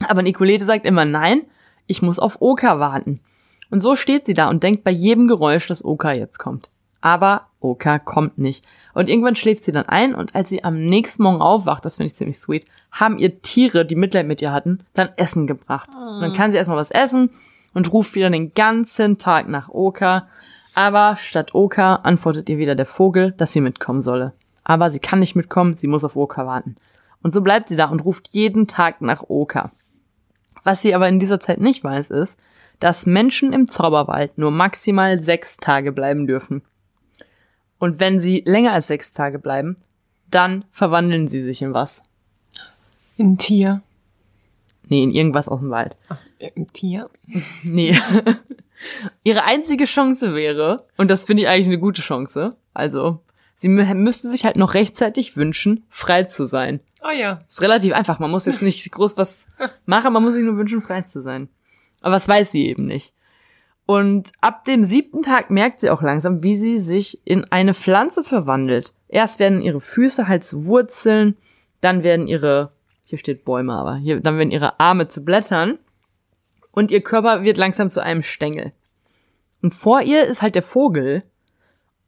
[0.00, 1.42] Aber Nicolete sagt immer nein
[1.86, 3.20] ich muss auf Oka warten.
[3.70, 6.68] Und so steht sie da und denkt bei jedem Geräusch, dass Oka jetzt kommt.
[7.00, 8.64] Aber Oka kommt nicht.
[8.94, 12.08] Und irgendwann schläft sie dann ein und als sie am nächsten Morgen aufwacht, das finde
[12.08, 15.88] ich ziemlich sweet, haben ihr Tiere, die Mitleid mit ihr hatten, dann Essen gebracht.
[15.90, 17.30] Und dann kann sie erstmal was essen
[17.74, 20.28] und ruft wieder den ganzen Tag nach Oka.
[20.74, 24.32] Aber statt Oka antwortet ihr wieder der Vogel, dass sie mitkommen solle.
[24.64, 26.76] Aber sie kann nicht mitkommen, sie muss auf Oka warten.
[27.22, 29.72] Und so bleibt sie da und ruft jeden Tag nach Oka.
[30.64, 32.38] Was sie aber in dieser Zeit nicht weiß, ist,
[32.80, 36.62] dass Menschen im Zauberwald nur maximal sechs Tage bleiben dürfen.
[37.78, 39.76] Und wenn sie länger als sechs Tage bleiben,
[40.30, 42.02] dann verwandeln sie sich in was?
[43.16, 43.82] In ein Tier.
[44.88, 45.96] Nee, in irgendwas aus dem Wald.
[46.08, 47.08] Ach, ein Tier?
[47.62, 47.98] Nee.
[49.24, 53.20] Ihre einzige Chance wäre, und das finde ich eigentlich eine gute Chance, also
[53.54, 56.80] sie mü- müsste sich halt noch rechtzeitig wünschen, frei zu sein.
[57.02, 57.42] Oh ja.
[57.48, 58.18] Ist relativ einfach.
[58.18, 59.46] Man muss jetzt nicht groß was
[59.86, 61.48] machen, man muss sich nur wünschen, frei zu sein.
[62.00, 63.14] Aber das weiß sie eben nicht.
[63.86, 68.24] Und ab dem siebten Tag merkt sie auch langsam, wie sie sich in eine Pflanze
[68.24, 68.94] verwandelt.
[69.08, 71.36] Erst werden ihre Füße halt zu Wurzeln,
[71.82, 72.72] dann werden ihre,
[73.04, 75.78] hier steht Bäume, aber hier, dann werden ihre Arme zu Blättern
[76.72, 78.72] und ihr Körper wird langsam zu einem Stängel.
[79.62, 81.22] Und vor ihr ist halt der Vogel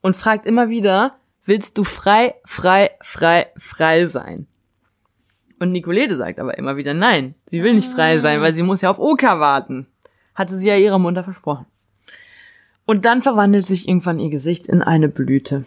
[0.00, 4.46] und fragt immer wieder, willst du frei, frei, frei, frei sein?
[5.58, 8.82] Und Nicolete sagt aber immer wieder nein, sie will nicht frei sein, weil sie muss
[8.82, 9.86] ja auf Oka warten.
[10.34, 11.64] Hatte sie ja ihrer Mutter versprochen.
[12.84, 15.64] Und dann verwandelt sich irgendwann ihr Gesicht in eine Blüte.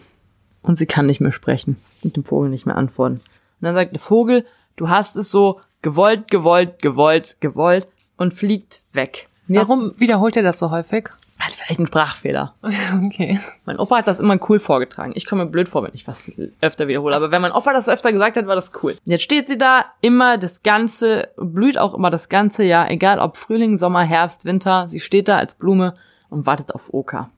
[0.62, 3.16] Und sie kann nicht mehr sprechen und dem Vogel nicht mehr antworten.
[3.16, 3.22] Und
[3.62, 9.28] dann sagt der Vogel, du hast es so gewollt, gewollt, gewollt, gewollt und fliegt weg.
[9.48, 11.08] Warum wiederholt er das so häufig?
[11.40, 12.54] Hat vielleicht einen Sprachfehler.
[13.06, 13.40] Okay.
[13.64, 15.12] Mein Opa hat das immer cool vorgetragen.
[15.14, 17.16] Ich komme mir blöd vor, wenn ich was öfter wiederhole.
[17.16, 18.96] Aber wenn mein Opa das so öfter gesagt hat, war das cool.
[19.04, 23.36] Jetzt steht sie da immer das ganze, blüht auch immer das ganze Jahr, egal ob
[23.36, 24.88] Frühling, Sommer, Herbst, Winter.
[24.88, 25.94] Sie steht da als Blume
[26.28, 27.30] und wartet auf Oka.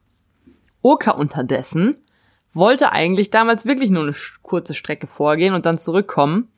[0.82, 1.96] Oka unterdessen
[2.54, 6.48] wollte eigentlich damals wirklich nur eine kurze Strecke vorgehen und dann zurückkommen,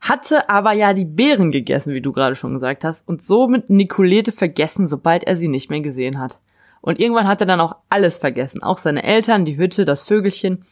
[0.00, 4.32] hatte aber ja die Beeren gegessen, wie du gerade schon gesagt hast, und somit Nicolete
[4.32, 6.40] vergessen, sobald er sie nicht mehr gesehen hat.
[6.84, 10.66] Und irgendwann hat er dann auch alles vergessen, auch seine Eltern, die Hütte, das Vögelchen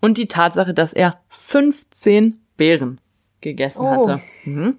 [0.00, 3.00] und die Tatsache, dass er 15 Beeren
[3.40, 3.88] gegessen Oh.
[3.90, 4.20] hatte.
[4.44, 4.76] Mhm.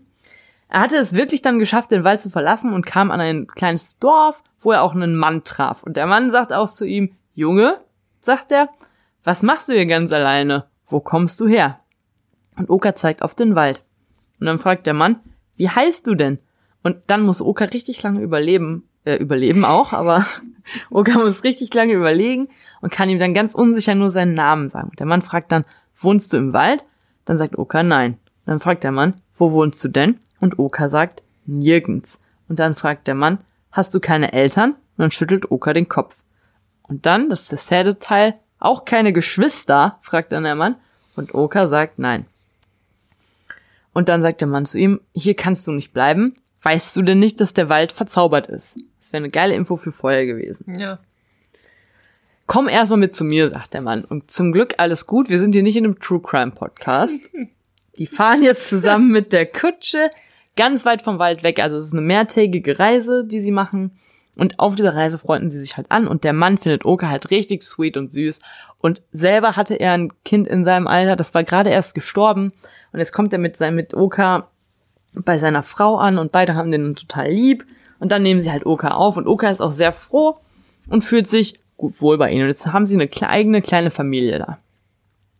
[0.67, 3.99] Er hatte es wirklich dann geschafft, den Wald zu verlassen und kam an ein kleines
[3.99, 5.81] Dorf, wo er auch einen Mann traf.
[5.83, 7.79] Und der Mann sagt auch zu ihm, Junge,
[8.19, 8.67] sagt er,
[9.23, 10.65] was machst du hier ganz alleine?
[10.87, 11.79] Wo kommst du her?
[12.57, 13.81] Und Oka zeigt auf den Wald.
[14.41, 15.21] Und dann fragt der Mann,
[15.55, 16.39] wie heißt du denn?
[16.83, 20.25] Und dann muss Oka richtig lange überleben, äh, überleben auch, aber
[20.89, 22.49] Oka muss richtig lange überlegen
[22.81, 24.89] und kann ihm dann ganz unsicher nur seinen Namen sagen.
[24.89, 25.65] Und der Mann fragt dann,
[25.95, 26.83] wohnst du im Wald?
[27.25, 28.17] Dann sagt Oka nein.
[28.45, 30.19] Dann fragt der Mann, wo wohnst du denn?
[30.39, 32.19] Und Oka sagt, nirgends.
[32.47, 33.39] Und dann fragt der Mann,
[33.71, 34.71] hast du keine Eltern?
[34.71, 36.17] Und dann schüttelt Oka den Kopf.
[36.83, 39.97] Und dann, das ist der sade Teil, auch keine Geschwister?
[40.01, 40.75] fragt dann der Mann.
[41.15, 42.25] Und Oka sagt nein.
[43.93, 46.35] Und dann sagt der Mann zu ihm, hier kannst du nicht bleiben.
[46.65, 48.75] Weißt du denn nicht, dass der Wald verzaubert ist?
[48.99, 50.79] Das wäre eine geile Info für vorher gewesen.
[50.79, 50.97] Ja.
[52.47, 54.03] Komm erstmal mit zu mir, sagt der Mann.
[54.03, 55.29] Und zum Glück alles gut.
[55.29, 57.29] Wir sind hier nicht in einem True Crime Podcast.
[57.99, 60.09] Die fahren jetzt zusammen mit der Kutsche
[60.55, 61.59] ganz weit vom Wald weg.
[61.59, 63.91] Also es ist eine mehrtägige Reise, die sie machen.
[64.35, 66.07] Und auf dieser Reise freunden sie sich halt an.
[66.07, 68.41] Und der Mann findet Oka halt richtig sweet und süß.
[68.79, 71.15] Und selber hatte er ein Kind in seinem Alter.
[71.15, 72.53] Das war gerade erst gestorben.
[72.91, 74.49] Und jetzt kommt er mit seinem, mit Oka
[75.23, 77.65] bei seiner Frau an und beide haben den total lieb.
[77.99, 79.17] Und dann nehmen sie halt Oka auf.
[79.17, 80.37] Und Oka ist auch sehr froh
[80.89, 82.43] und fühlt sich gut wohl bei ihnen.
[82.43, 84.57] Und jetzt haben sie eine eigene kleine Familie da.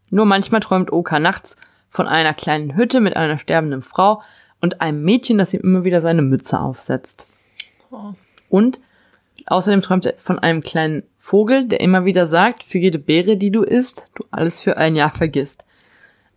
[0.10, 1.58] Nur manchmal träumt Oka nachts
[1.90, 4.22] von einer kleinen Hütte mit einer sterbenden Frau
[4.62, 7.28] und einem Mädchen, das ihm immer wieder seine Mütze aufsetzt.
[8.50, 8.80] Und
[9.46, 13.52] außerdem träumt er von einem kleinen Vogel, der immer wieder sagt, für jede Beere, die
[13.52, 15.66] du isst, du alles für ein Jahr vergisst.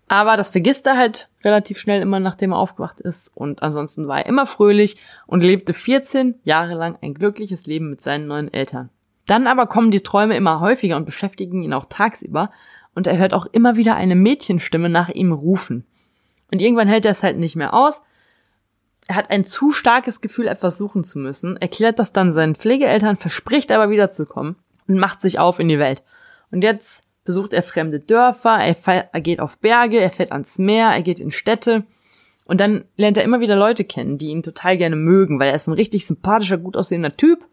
[0.08, 3.30] Aber das vergisst er halt relativ schnell immer, nachdem er aufgewacht ist.
[3.34, 8.00] Und ansonsten war er immer fröhlich und lebte 14 Jahre lang ein glückliches Leben mit
[8.00, 8.88] seinen neuen Eltern.
[9.26, 12.50] Dann aber kommen die Träume immer häufiger und beschäftigen ihn auch tagsüber.
[12.94, 15.84] Und er hört auch immer wieder eine Mädchenstimme nach ihm rufen.
[16.50, 18.02] Und irgendwann hält er es halt nicht mehr aus.
[19.06, 23.16] Er hat ein zu starkes Gefühl, etwas suchen zu müssen, erklärt das dann seinen Pflegeeltern,
[23.16, 26.02] verspricht aber wiederzukommen und macht sich auf in die Welt.
[26.50, 30.88] Und jetzt besucht er fremde Dörfer, er, er geht auf Berge, er fährt ans Meer,
[30.88, 31.84] er geht in Städte.
[32.46, 35.54] Und dann lernt er immer wieder Leute kennen, die ihn total gerne mögen, weil er
[35.54, 37.44] ist ein richtig sympathischer, gut aussehender Typ.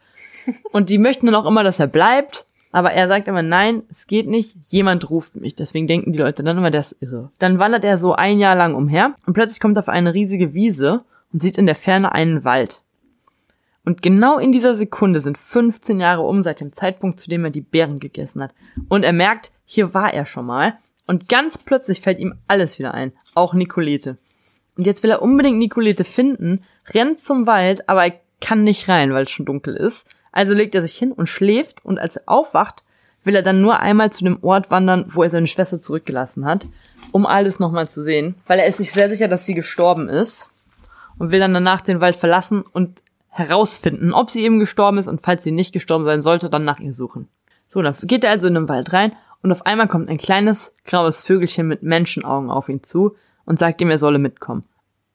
[0.71, 2.45] Und die möchten dann auch immer, dass er bleibt.
[2.71, 5.55] Aber er sagt immer, nein, es geht nicht, jemand ruft mich.
[5.55, 7.31] Deswegen denken die Leute dann immer, der ist irre.
[7.37, 10.53] Dann wandert er so ein Jahr lang umher und plötzlich kommt er auf eine riesige
[10.53, 12.81] Wiese und sieht in der Ferne einen Wald.
[13.83, 17.51] Und genau in dieser Sekunde sind 15 Jahre um seit dem Zeitpunkt, zu dem er
[17.51, 18.53] die Beeren gegessen hat.
[18.87, 20.77] Und er merkt, hier war er schon mal.
[21.07, 23.11] Und ganz plötzlich fällt ihm alles wieder ein.
[23.33, 24.17] Auch Nicolete.
[24.77, 26.61] Und jetzt will er unbedingt Nicolete finden,
[26.93, 30.07] rennt zum Wald, aber er kann nicht rein, weil es schon dunkel ist.
[30.31, 32.83] Also legt er sich hin und schläft und als er aufwacht,
[33.23, 36.67] will er dann nur einmal zu dem Ort wandern, wo er seine Schwester zurückgelassen hat,
[37.11, 40.51] um alles nochmal zu sehen, weil er ist sich sehr sicher, dass sie gestorben ist
[41.17, 45.21] und will dann danach den Wald verlassen und herausfinden, ob sie eben gestorben ist und
[45.21, 47.27] falls sie nicht gestorben sein sollte, dann nach ihr suchen.
[47.67, 49.13] So, dann geht er also in den Wald rein
[49.45, 53.79] und auf einmal kommt ein kleines graues Vögelchen mit Menschenaugen auf ihn zu und sagt
[53.79, 54.63] ihm, er solle mitkommen.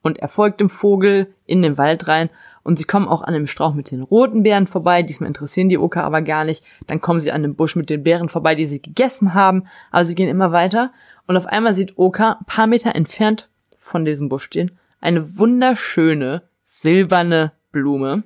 [0.03, 2.29] und er folgt dem Vogel in den Wald rein
[2.63, 5.03] und sie kommen auch an dem Strauch mit den roten Beeren vorbei.
[5.03, 6.63] Diesmal interessieren die Oka aber gar nicht.
[6.87, 9.65] Dann kommen sie an dem Busch mit den Beeren vorbei, die sie gegessen haben.
[9.91, 10.93] Aber sie gehen immer weiter.
[11.27, 16.43] Und auf einmal sieht Oka ein paar Meter entfernt von diesem Busch stehen eine wunderschöne
[16.63, 18.23] silberne Blume,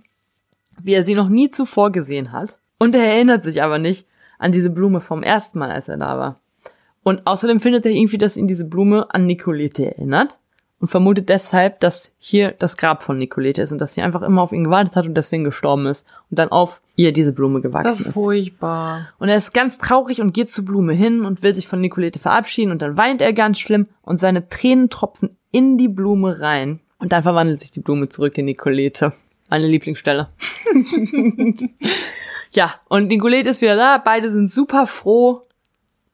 [0.83, 2.59] wie er sie noch nie zuvor gesehen hat.
[2.77, 4.05] Und er erinnert sich aber nicht
[4.39, 6.39] an diese Blume vom ersten Mal, als er da war.
[7.03, 10.39] Und außerdem findet er irgendwie, dass ihn diese Blume an Nicolete erinnert
[10.79, 14.41] und vermutet deshalb, dass hier das Grab von Nicolete ist und dass sie einfach immer
[14.41, 17.87] auf ihn gewartet hat und deswegen gestorben ist und dann auf ihr diese Blume gewachsen
[17.89, 18.07] Das ist.
[18.07, 19.09] ist furchtbar.
[19.19, 22.19] Und er ist ganz traurig und geht zur Blume hin und will sich von Nicolete
[22.19, 26.79] verabschieden und dann weint er ganz schlimm und seine Tränen tropfen in die Blume rein.
[26.97, 29.13] Und dann verwandelt sich die Blume zurück in Nicolete.
[29.49, 30.29] Meine Lieblingsstelle.
[32.55, 33.97] ja, und Nicolete ist wieder da.
[33.97, 35.41] Beide sind super froh,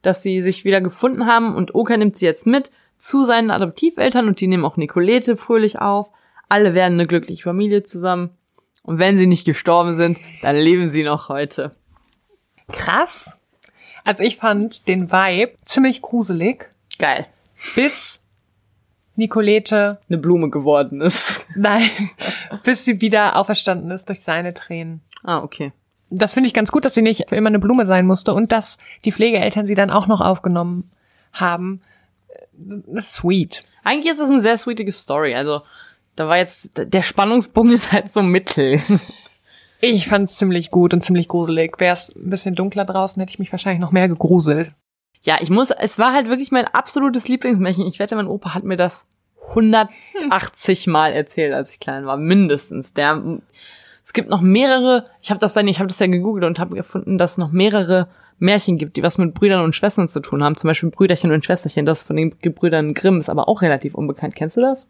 [0.02, 4.28] dass sie sich wieder gefunden haben und Oka nimmt sie jetzt mit zu seinen Adoptiveltern
[4.28, 6.08] und die nehmen auch Nicolete fröhlich auf.
[6.48, 8.30] Alle werden eine glückliche Familie zusammen.
[8.82, 11.74] Und wenn sie nicht gestorben sind, dann leben sie noch heute.
[12.72, 13.38] Krass.
[14.04, 17.26] Also ich fand den Vibe ziemlich gruselig, Geil.
[17.76, 18.20] bis
[19.14, 21.46] Nicolete, Eine Blume geworden ist.
[21.54, 21.90] nein,
[22.64, 25.00] bis sie wieder auferstanden ist durch seine Tränen.
[25.22, 25.72] Ah, okay.
[26.14, 28.52] Das finde ich ganz gut, dass sie nicht für immer eine Blume sein musste und
[28.52, 30.90] dass die Pflegeeltern sie dann auch noch aufgenommen
[31.32, 31.80] haben.
[32.52, 33.64] Das ist sweet.
[33.82, 35.34] Eigentlich ist es eine sehr sweetige Story.
[35.34, 35.62] Also,
[36.14, 38.80] da war jetzt, der Spannungsbogen ist halt so mittel.
[39.80, 41.80] Ich fand's ziemlich gut und ziemlich gruselig.
[41.80, 44.72] Wäre es ein bisschen dunkler draußen, hätte ich mich wahrscheinlich noch mehr gegruselt.
[45.22, 47.86] Ja, ich muss, es war halt wirklich mein absolutes Lieblingsmärchen.
[47.86, 49.06] Ich wette, mein Opa hat mir das
[49.48, 52.16] 180 Mal erzählt, als ich klein war.
[52.16, 52.94] Mindestens.
[52.94, 53.22] Der,
[54.04, 56.74] es gibt noch mehrere, ich habe das dann, ich habe das ja gegoogelt und habe
[56.74, 60.42] gefunden, dass es noch mehrere Märchen gibt, die was mit Brüdern und Schwestern zu tun
[60.42, 60.56] haben.
[60.56, 64.34] Zum Beispiel Brüderchen und Schwesterchen, das von den Gebrüdern Grimm ist aber auch relativ unbekannt.
[64.34, 64.88] Kennst du das?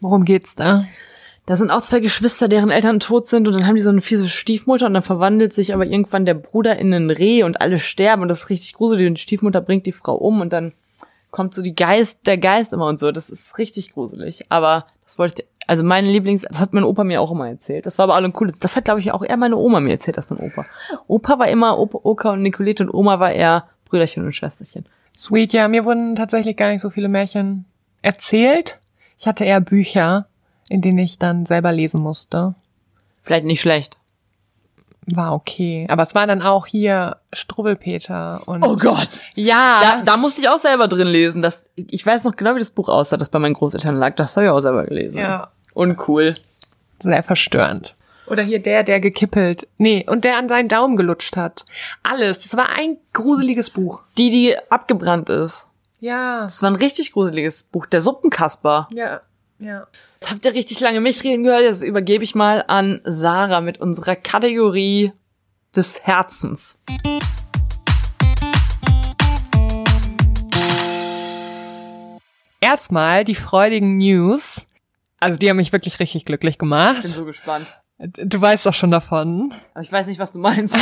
[0.00, 0.86] Worum geht's da?
[1.44, 4.00] Da sind auch zwei Geschwister, deren Eltern tot sind und dann haben die so eine
[4.00, 7.78] fiese Stiefmutter und dann verwandelt sich aber irgendwann der Bruder in einen Reh und alle
[7.78, 10.72] sterben und das ist richtig gruselig und die Stiefmutter bringt die Frau um und dann
[11.30, 13.12] kommt so die Geist, der Geist immer und so.
[13.12, 14.46] Das ist richtig gruselig.
[14.48, 17.86] Aber das wollte ich, also meine Lieblings, das hat mein Opa mir auch immer erzählt.
[17.86, 18.58] Das war aber alle ein cooles.
[18.58, 20.64] Das hat, glaube ich, auch eher meine Oma mir erzählt als mein Opa.
[21.08, 24.86] Opa war immer Opa, Oka und Nicolete und Oma war eher Brüderchen und Schwesterchen.
[25.14, 27.64] Sweet, ja, mir wurden tatsächlich gar nicht so viele Märchen
[28.02, 28.78] erzählt.
[29.18, 30.26] Ich hatte eher Bücher,
[30.68, 32.54] in denen ich dann selber lesen musste.
[33.22, 33.98] Vielleicht nicht schlecht.
[35.14, 35.86] War okay.
[35.88, 38.64] Aber es war dann auch hier Struwwelpeter und.
[38.64, 39.20] Oh Gott!
[39.34, 39.80] Ja.
[39.80, 41.42] Da, da musste ich auch selber drin lesen.
[41.42, 44.16] Das, ich weiß noch genau, wie das Buch aussah, das bei meinen Großeltern lag.
[44.16, 45.18] Das habe ich auch selber gelesen.
[45.18, 45.50] Ja.
[45.76, 46.34] Uncool.
[47.02, 47.94] Sehr verstörend.
[48.26, 49.68] Oder hier der, der gekippelt.
[49.78, 51.64] Nee, und der an seinen Daumen gelutscht hat.
[52.02, 52.40] Alles.
[52.40, 54.00] Das war ein gruseliges Buch.
[54.18, 55.68] Die, die abgebrannt ist.
[56.00, 56.42] Ja.
[56.42, 57.86] Das war ein richtig gruseliges Buch.
[57.86, 58.88] Der Suppenkasper.
[58.92, 59.20] Ja.
[59.58, 59.86] Ja.
[60.20, 61.62] Jetzt habt ihr richtig lange mich reden gehört.
[61.62, 65.12] Jetzt übergebe ich mal an Sarah mit unserer Kategorie
[65.74, 66.78] des Herzens.
[72.60, 74.62] Erstmal die freudigen News.
[75.20, 77.02] Also die haben mich wirklich richtig glücklich Ich bin gemacht.
[77.04, 77.78] so gespannt.
[77.98, 79.54] Du weißt doch schon davon.
[79.72, 80.74] Aber ich weiß nicht, was du meinst.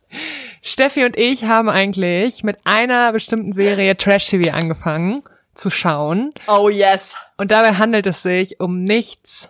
[0.62, 5.22] Steffi und ich haben eigentlich mit einer bestimmten Serie Trash TV angefangen
[5.54, 6.32] zu schauen.
[6.46, 7.16] Oh yes.
[7.36, 9.48] Und dabei handelt es sich um nichts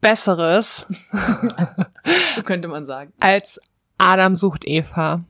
[0.00, 0.86] Besseres
[2.34, 3.12] So könnte man sagen.
[3.20, 3.60] als
[3.98, 5.22] Adam sucht Eva.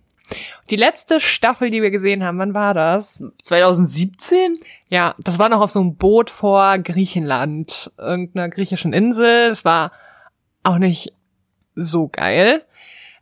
[0.71, 3.25] Die letzte Staffel, die wir gesehen haben, wann war das?
[3.43, 4.59] 2017?
[4.88, 9.49] Ja, das war noch auf so einem Boot vor Griechenland, irgendeiner griechischen Insel.
[9.49, 9.93] Das war
[10.62, 11.12] auch nicht
[11.75, 12.64] so geil.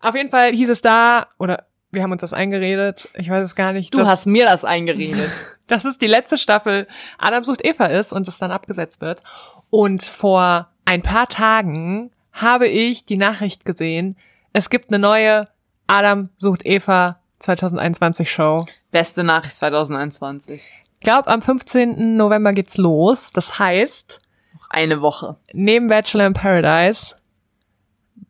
[0.00, 3.54] Auf jeden Fall hieß es da, oder wir haben uns das eingeredet, ich weiß es
[3.54, 3.94] gar nicht.
[3.94, 5.30] Du hast mir das eingeredet.
[5.66, 6.86] dass es die letzte Staffel
[7.18, 9.22] Adam sucht Eva ist und es dann abgesetzt wird.
[9.70, 14.16] Und vor ein paar Tagen habe ich die Nachricht gesehen,
[14.52, 15.48] es gibt eine neue
[15.86, 18.64] Adam sucht Eva 2021 Show.
[18.90, 20.70] Beste Nachricht 2021.
[20.94, 22.16] Ich glaube, am 15.
[22.16, 23.30] November geht's los.
[23.32, 24.20] Das heißt,
[24.54, 25.36] Noch eine Woche.
[25.52, 27.14] neben Bachelor in Paradise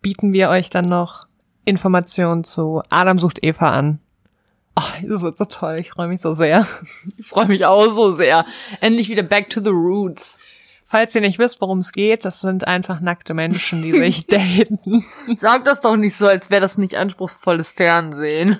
[0.03, 1.27] bieten wir euch dann noch
[1.64, 4.01] Informationen zu Adam sucht Eva an.
[4.74, 5.78] Ach, das wird so toll.
[5.78, 6.66] Ich freue mich so sehr.
[7.18, 8.45] Ich freue mich auch so sehr.
[8.80, 10.39] Endlich wieder back to the roots.
[10.89, 15.05] Falls ihr nicht wisst, worum es geht, das sind einfach nackte Menschen, die sich daten.
[15.39, 18.59] Sag das doch nicht so, als wäre das nicht anspruchsvolles Fernsehen.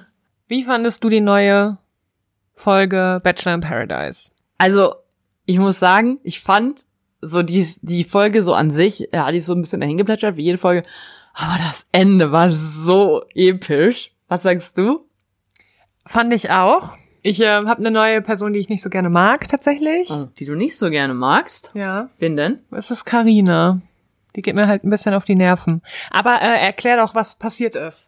[0.49, 1.79] Wie fandest du die neue
[2.57, 4.31] Folge Bachelor in Paradise?
[4.59, 4.97] Also,
[5.45, 6.85] ich muss sagen, ich fand
[7.21, 10.37] so die, die Folge so an sich, ja, die ist so ein bisschen dahin geplätschert,
[10.37, 10.83] wie jede Folge.
[11.33, 14.11] Aber das Ende war so episch.
[14.27, 15.07] Was sagst du?
[16.05, 16.97] Fand ich auch.
[17.27, 20.09] Ich äh, habe eine neue Person, die ich nicht so gerne mag, tatsächlich.
[20.11, 21.73] Oh, die du nicht so gerne magst.
[21.75, 22.09] Ja.
[22.21, 22.61] Wen denn?
[22.71, 23.81] Es ist Karina.
[24.37, 25.83] Die geht mir halt ein bisschen auf die Nerven.
[26.13, 28.07] Aber äh, erklär doch, was passiert ist.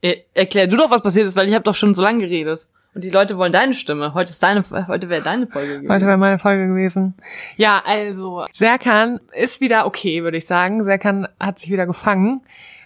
[0.00, 2.68] Er, erklär du doch, was passiert ist, weil ich habe doch schon so lange geredet.
[2.94, 4.14] Und die Leute wollen deine Stimme.
[4.14, 5.92] Heute ist deine, heute wäre deine Folge gewesen.
[5.92, 7.16] Heute wäre meine Folge gewesen.
[7.58, 10.84] Ja, also, Serkan ist wieder okay, würde ich sagen.
[10.84, 12.40] Serkan hat sich wieder gefangen.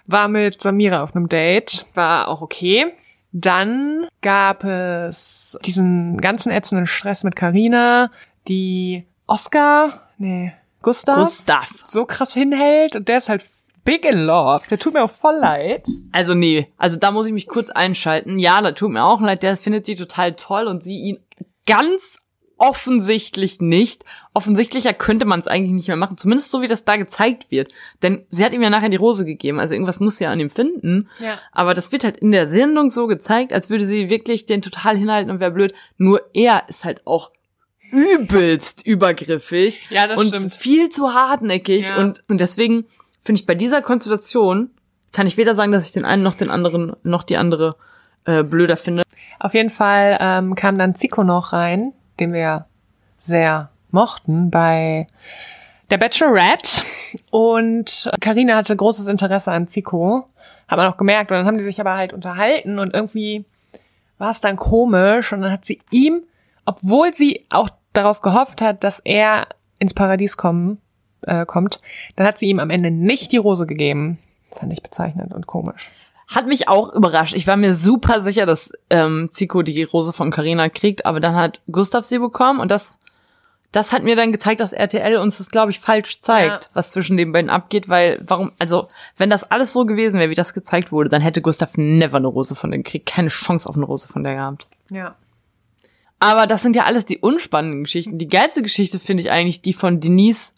[0.08, 1.86] War mit Samira auf einem Date.
[1.94, 2.92] War auch okay.
[3.32, 8.10] Dann gab es diesen ganzen ätzenden Stress mit Karina,
[8.48, 10.52] die Oscar, nee,
[10.82, 11.68] Gustav, Gustav.
[11.84, 13.44] so krass hinhält und der ist halt
[13.84, 14.62] big in love.
[14.68, 15.86] Der tut mir auch voll leid.
[16.12, 18.38] Also nee, also da muss ich mich kurz einschalten.
[18.38, 21.18] Ja, da tut mir auch leid, der findet sie total toll und sie ihn
[21.66, 22.21] ganz
[22.58, 24.04] offensichtlich nicht.
[24.34, 27.72] Offensichtlicher könnte man es eigentlich nicht mehr machen, zumindest so wie das da gezeigt wird.
[28.02, 30.40] Denn sie hat ihm ja nachher die Rose gegeben, also irgendwas muss sie ja an
[30.40, 31.08] ihm finden.
[31.18, 31.38] Ja.
[31.52, 34.96] Aber das wird halt in der Sendung so gezeigt, als würde sie wirklich den total
[34.96, 35.74] hinhalten und wäre blöd.
[35.98, 37.30] Nur er ist halt auch
[37.90, 40.54] übelst übergriffig Ja, das und stimmt.
[40.54, 41.96] viel zu hartnäckig Ja.
[41.98, 42.86] und, und deswegen
[43.22, 44.70] finde ich bei dieser Konstellation
[45.12, 47.76] kann ich weder sagen, dass ich den einen noch den anderen noch die andere
[48.24, 49.02] äh, blöder finde.
[49.38, 51.92] Auf jeden Fall ähm, kam dann Zico noch rein,
[52.22, 52.66] den wir
[53.18, 55.06] sehr mochten bei
[55.90, 56.82] der Bachelorette.
[57.30, 60.26] Und Karina hatte großes Interesse an Zico.
[60.68, 61.30] Hat man auch gemerkt.
[61.30, 63.44] Und dann haben die sich aber halt unterhalten und irgendwie
[64.18, 65.32] war es dann komisch.
[65.32, 66.22] Und dann hat sie ihm,
[66.64, 69.48] obwohl sie auch darauf gehofft hat, dass er
[69.78, 70.80] ins Paradies kommen,
[71.22, 71.78] äh, kommt,
[72.16, 74.18] dann hat sie ihm am Ende nicht die Rose gegeben.
[74.52, 75.90] Fand ich bezeichnend und komisch.
[76.28, 77.34] Hat mich auch überrascht.
[77.34, 81.34] Ich war mir super sicher, dass ähm, Zico die Rose von Carina kriegt, aber dann
[81.34, 82.98] hat Gustav sie bekommen und das
[83.72, 86.70] das hat mir dann gezeigt, dass RTL uns das, glaube ich, falsch zeigt, Ja.
[86.74, 90.34] was zwischen den beiden abgeht, weil warum, also wenn das alles so gewesen wäre, wie
[90.34, 93.74] das gezeigt wurde, dann hätte Gustav never eine Rose von der gekriegt, keine Chance auf
[93.76, 94.66] eine Rose von der gehabt.
[94.90, 95.14] Ja.
[96.20, 98.18] Aber das sind ja alles die unspannenden Geschichten.
[98.18, 100.52] Die geilste Geschichte finde ich eigentlich die von Denise.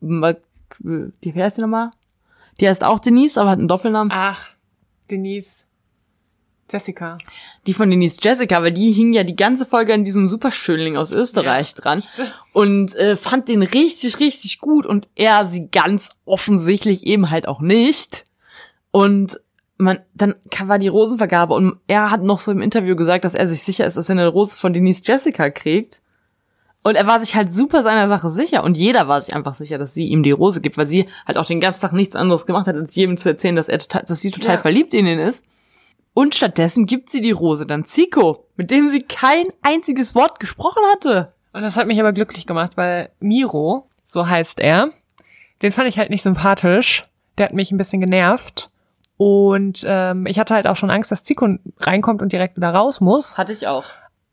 [0.00, 1.90] Die, wie heißt die nochmal?
[2.60, 4.10] Die heißt auch Denise, aber hat einen Doppelnamen.
[4.10, 4.46] Ach,
[5.10, 5.64] Denise.
[6.70, 7.16] Jessica.
[7.66, 11.12] Die von Denise Jessica, weil die hing ja die ganze Folge an diesem Superschönling aus
[11.12, 12.02] Österreich dran
[12.52, 17.60] und äh, fand den richtig, richtig gut und er sie ganz offensichtlich eben halt auch
[17.60, 18.26] nicht.
[18.90, 19.40] Und
[19.78, 23.32] man, dann kam- war die Rosenvergabe und er hat noch so im Interview gesagt, dass
[23.34, 26.02] er sich sicher ist, dass er eine Rose von Denise Jessica kriegt.
[26.88, 29.76] Und er war sich halt super seiner Sache sicher und jeder war sich einfach sicher,
[29.76, 32.46] dass sie ihm die Rose gibt, weil sie halt auch den ganzen Tag nichts anderes
[32.46, 34.62] gemacht hat, als jedem zu erzählen, dass er total, dass sie total Ja.
[34.62, 35.44] verliebt in ihn ist.
[36.14, 40.82] Und stattdessen gibt sie die Rose dann Zico, mit dem sie kein einziges Wort gesprochen
[40.92, 41.34] hatte.
[41.52, 44.88] Und das hat mich aber glücklich gemacht, weil Miro, so heißt er,
[45.60, 47.06] den fand ich halt nicht sympathisch.
[47.36, 48.70] Der hat mich ein bisschen genervt.
[49.18, 51.48] Und ähm, ich hatte halt auch schon Angst, dass Zico
[51.80, 53.36] reinkommt und direkt wieder raus muss.
[53.36, 53.84] Hatte ich auch.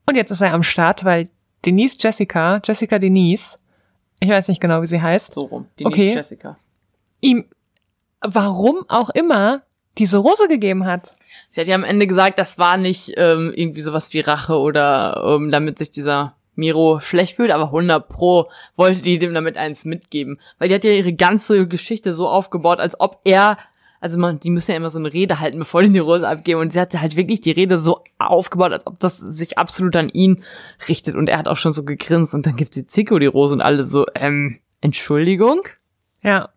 [0.08, 1.28] Und jetzt ist er am Start, weil
[1.66, 3.58] Denise Jessica, Jessica Denise,
[4.20, 5.68] ich weiß nicht genau, wie sie heißt, So rum.
[5.80, 6.14] Denise Okay.
[6.14, 6.58] Jessica.
[7.22, 7.46] ihm,
[8.22, 9.64] warum auch immer,
[9.98, 11.16] diese Rose gegeben hat.
[11.50, 15.24] Sie hat ja am Ende gesagt, das war nicht ähm, irgendwie sowas wie Rache oder
[15.26, 19.86] ähm, damit sich dieser Miro schlecht fühlt, aber 100 pro wollte die dem damit eins
[19.86, 20.40] mitgeben.
[20.58, 23.58] Weil die hat ja ihre ganze Geschichte so aufgebaut, als ob er,
[24.02, 26.60] also man, die müssen ja immer so eine Rede halten, bevor die die Rose abgeben.
[26.60, 30.10] Und sie hat halt wirklich die Rede so aufgebaut, als ob das sich absolut an
[30.10, 30.44] ihn
[30.88, 31.16] richtet.
[31.16, 33.62] Und er hat auch schon so gegrinst und dann gibt sie Zico die Rose und
[33.62, 35.62] alle so, ähm, Entschuldigung?
[36.22, 36.50] Ja.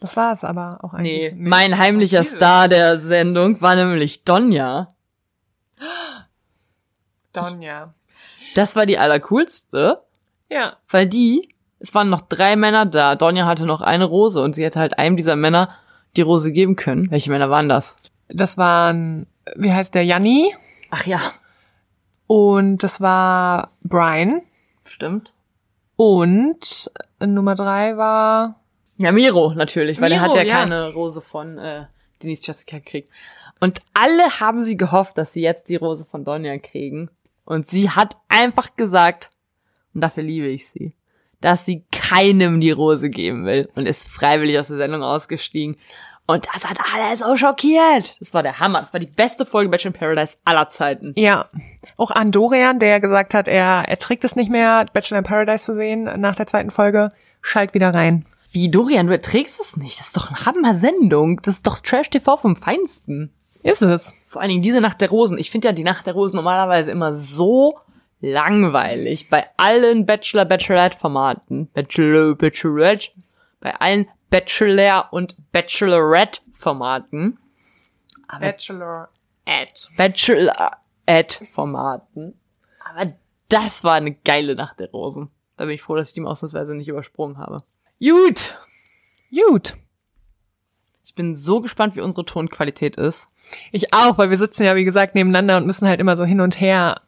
[0.00, 1.48] Das war es aber auch Nee, eigentlich.
[1.48, 2.36] mein heimlicher Jesus.
[2.36, 4.94] Star der Sendung war nämlich Donja.
[7.32, 7.94] Donja.
[8.54, 10.02] Das war die allercoolste,
[10.50, 10.74] Ja.
[10.88, 11.48] weil die,
[11.80, 13.16] es waren noch drei Männer da.
[13.16, 15.70] Donja hatte noch eine Rose und sie hätte halt einem dieser Männer
[16.16, 17.10] die Rose geben können.
[17.10, 17.96] Welche Männer waren das?
[18.28, 20.54] Das waren, wie heißt der, Janni?
[20.90, 21.32] Ach ja,
[22.26, 24.42] Und das war Brian.
[24.84, 25.32] stimmt.
[25.96, 26.90] Und
[27.20, 28.60] Nummer drei war,
[28.98, 30.54] Ja, Miro natürlich, weil er Miro, hat ja, ja.
[30.64, 31.84] keine Rose von äh,
[32.22, 33.10] Denise Jessica gekriegt.
[33.60, 37.10] Und alle haben sie gehofft, dass sie jetzt die Rose von Donja kriegen.
[37.44, 39.30] Und sie hat einfach gesagt,
[39.94, 40.94] und dafür liebe ich sie,
[41.44, 45.76] dass sie keinem die Rose geben will und ist freiwillig aus der Sendung ausgestiegen.
[46.26, 48.18] Und das hat alle so schockiert.
[48.18, 48.80] Das war der Hammer.
[48.80, 51.12] Das war die beste Folge Bachelor in Paradise aller Zeiten.
[51.18, 51.50] ja,
[51.98, 55.74] auch Andorian, der gesagt hat, er, er trägt es nicht mehr, Bachelor in Paradise zu
[55.74, 58.24] sehen nach der zweiten Folge, schalt wieder rein.
[58.50, 60.00] Wie, Dorian, du erträgst es nicht.
[60.00, 61.42] Das ist doch eine Hammer-Sendung.
[61.42, 63.34] Das ist doch Trash-TV vom Feinsten.
[63.62, 64.14] Ist es.
[64.26, 65.36] Vor allen Dingen diese Nacht der Rosen.
[65.36, 67.74] Ich finde ja die Nacht der Rosen normalerweise immer so
[68.24, 71.68] langweilig bei allen Bachelor Bachelorette Formaten.
[71.72, 73.10] Bachelor Bachelorette.
[73.60, 77.38] Bei allen Bachelor und Bachelorette Formaten.
[78.26, 79.08] Aber Bachelor
[79.44, 79.88] at.
[79.96, 82.34] Bachelorette Formaten.
[82.84, 83.12] Aber
[83.48, 85.30] das war eine geile Nacht der Rosen.
[85.56, 87.62] Da bin ich froh, dass ich die ausnahmsweise nicht übersprungen habe.
[88.00, 88.58] Gut.
[89.30, 89.74] Gut.
[91.04, 93.28] Ich bin so gespannt, wie unsere Tonqualität ist.
[93.70, 96.40] Ich auch, weil wir sitzen ja, wie gesagt, nebeneinander und müssen halt immer so hin
[96.40, 97.02] und her,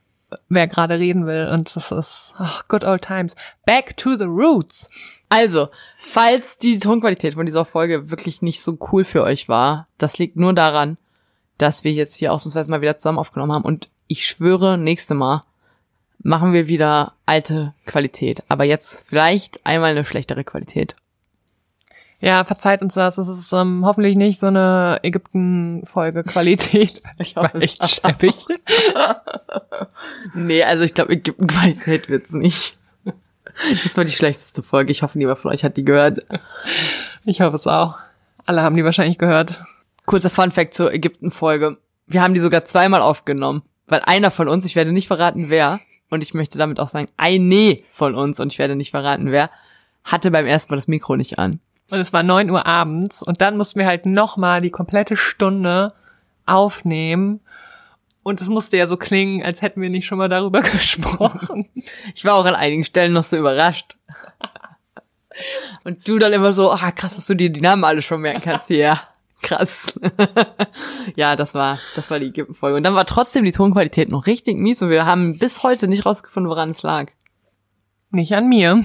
[0.49, 1.49] wer gerade reden will.
[1.49, 3.37] Und das ist, ach, good old times.
[3.65, 4.89] Back to the roots.
[5.29, 5.69] Also,
[5.99, 10.37] falls die Tonqualität von dieser Folge wirklich nicht so cool für euch war, das liegt
[10.37, 10.99] nur daran,
[11.59, 13.65] dass wir jetzt hier ausnahmsweise mal wieder zusammen aufgenommen haben.
[13.65, 15.43] Und ich schwöre, nächste Mal
[16.19, 18.43] machen wir wieder alte Qualität.
[18.49, 20.97] Aber jetzt vielleicht einmal eine schlechtere Qualität.
[22.27, 23.19] Ja, verzeiht uns das.
[23.19, 27.01] Es ist ähm, hoffentlich nicht so eine Ägypten-Folge-Qualität.
[27.19, 28.35] Ich hoffe, War echt scheppig.
[30.35, 32.79] nee, also ich glaube, Ägypten-Qualität wird's nicht.
[33.85, 34.91] Das war die schlechteste Folge.
[34.91, 36.27] Ich hoffe, niemand von euch hat die gehört.
[37.25, 37.95] Ich hoffe es auch.
[38.45, 39.63] Alle haben die wahrscheinlich gehört.
[40.05, 41.77] Kurzer Fun-Fact zur Ägypten-Folge.
[42.09, 43.63] Wir haben die sogar zweimal aufgenommen.
[43.87, 45.79] Weil einer von uns, ich werde nicht verraten, wer,
[46.11, 49.49] und ich möchte damit auch sagen, eine von uns, und ich werde nicht verraten, wer,
[50.03, 51.61] hatte beim ersten Mal das Mikro nicht an.
[51.89, 55.95] Und es war neun Uhr abends und dann mussten wir halt nochmal die komplette Stunde
[56.45, 57.41] aufnehmen.
[58.25, 61.69] Und es musste ja so klingen, als hätten wir nicht schon mal darüber gesprochen.
[62.15, 63.97] Ich war auch an einigen Stellen noch so überrascht.
[65.85, 68.41] Und du dann immer so, ah, krass, dass du dir die Namen alle schon merken
[68.41, 68.99] kannst hier.
[69.43, 69.95] Krass.
[71.15, 72.79] ja, das war, das war die Ägypten-Folge.
[72.79, 76.05] Und dann war trotzdem die Tonqualität noch richtig mies und wir haben bis heute nicht
[76.05, 77.13] rausgefunden, woran es lag.
[78.11, 78.83] Nicht an mir.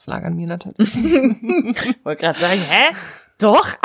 [0.00, 0.94] Es lag an mir natürlich.
[2.04, 2.94] Wollte gerade sagen, hä?
[3.38, 3.68] Doch?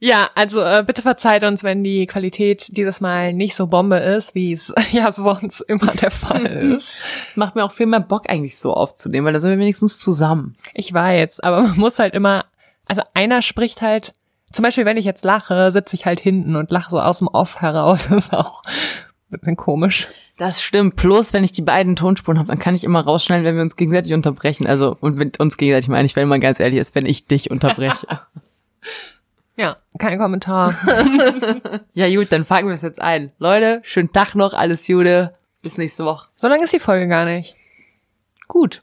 [0.00, 4.34] Ja, also äh, bitte verzeiht uns, wenn die Qualität dieses Mal nicht so Bombe ist,
[4.34, 6.94] wie es ja sonst immer der Fall ist.
[7.26, 10.00] Es macht mir auch viel mehr Bock eigentlich so aufzunehmen, weil da sind wir wenigstens
[10.00, 10.56] zusammen.
[10.74, 12.44] Ich weiß, aber man muss halt immer,
[12.84, 14.12] also einer spricht halt,
[14.52, 17.28] zum Beispiel wenn ich jetzt lache, sitze ich halt hinten und lache so aus dem
[17.28, 18.08] Off heraus.
[18.08, 18.62] Das ist auch
[19.40, 20.08] bisschen komisch.
[20.36, 20.96] Das stimmt.
[20.96, 23.76] Plus, wenn ich die beiden Tonspuren habe, dann kann ich immer rausschneiden, wenn wir uns
[23.76, 24.66] gegenseitig unterbrechen.
[24.66, 27.50] Also, und mit uns gegenseitig meine ich, wenn man ganz ehrlich ist, wenn ich dich
[27.50, 28.06] unterbreche.
[29.56, 30.74] Ja, kein Kommentar.
[31.94, 33.30] ja, gut, dann fangen wir es jetzt ein.
[33.38, 35.34] Leute, schönen Tag noch, alles Jude.
[35.62, 36.26] Bis nächste Woche.
[36.34, 37.54] So lange ist die Folge gar nicht.
[38.48, 38.82] Gut.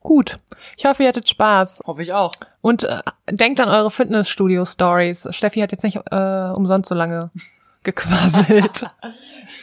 [0.00, 0.38] Gut.
[0.76, 1.82] Ich hoffe, ihr hattet Spaß.
[1.86, 2.32] Hoffe ich auch.
[2.62, 5.28] Und äh, denkt an eure Fitnessstudio-Stories.
[5.30, 7.30] Steffi hat jetzt nicht äh, umsonst so lange
[7.82, 8.86] gequasselt.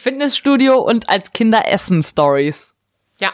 [0.08, 2.74] Fitnessstudio und als Kinder essen Stories.
[3.20, 3.30] ja.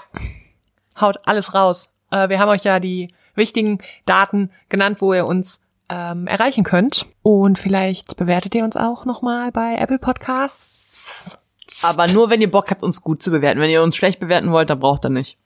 [1.00, 1.94] Haut alles raus.
[2.10, 7.06] Äh, wir haben euch ja die wichtigen Daten genannt, wo ihr uns ähm, erreichen könnt.
[7.22, 11.38] Und vielleicht bewertet ihr uns auch nochmal bei Apple Podcasts.
[11.84, 13.62] Aber nur, wenn ihr Bock habt, uns gut zu bewerten.
[13.62, 15.38] Wenn ihr uns schlecht bewerten wollt, dann braucht ihr nicht.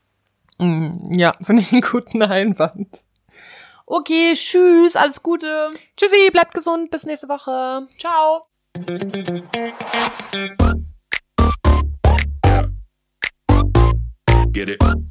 [0.60, 3.04] Mm, ja, finde ich einen guten Einwand.
[3.86, 5.72] Okay, tschüss, alles Gute.
[5.98, 7.86] Tschüssi, bleibt gesund, bis nächste Woche.
[8.00, 8.44] Ciao.
[14.58, 15.07] Get it.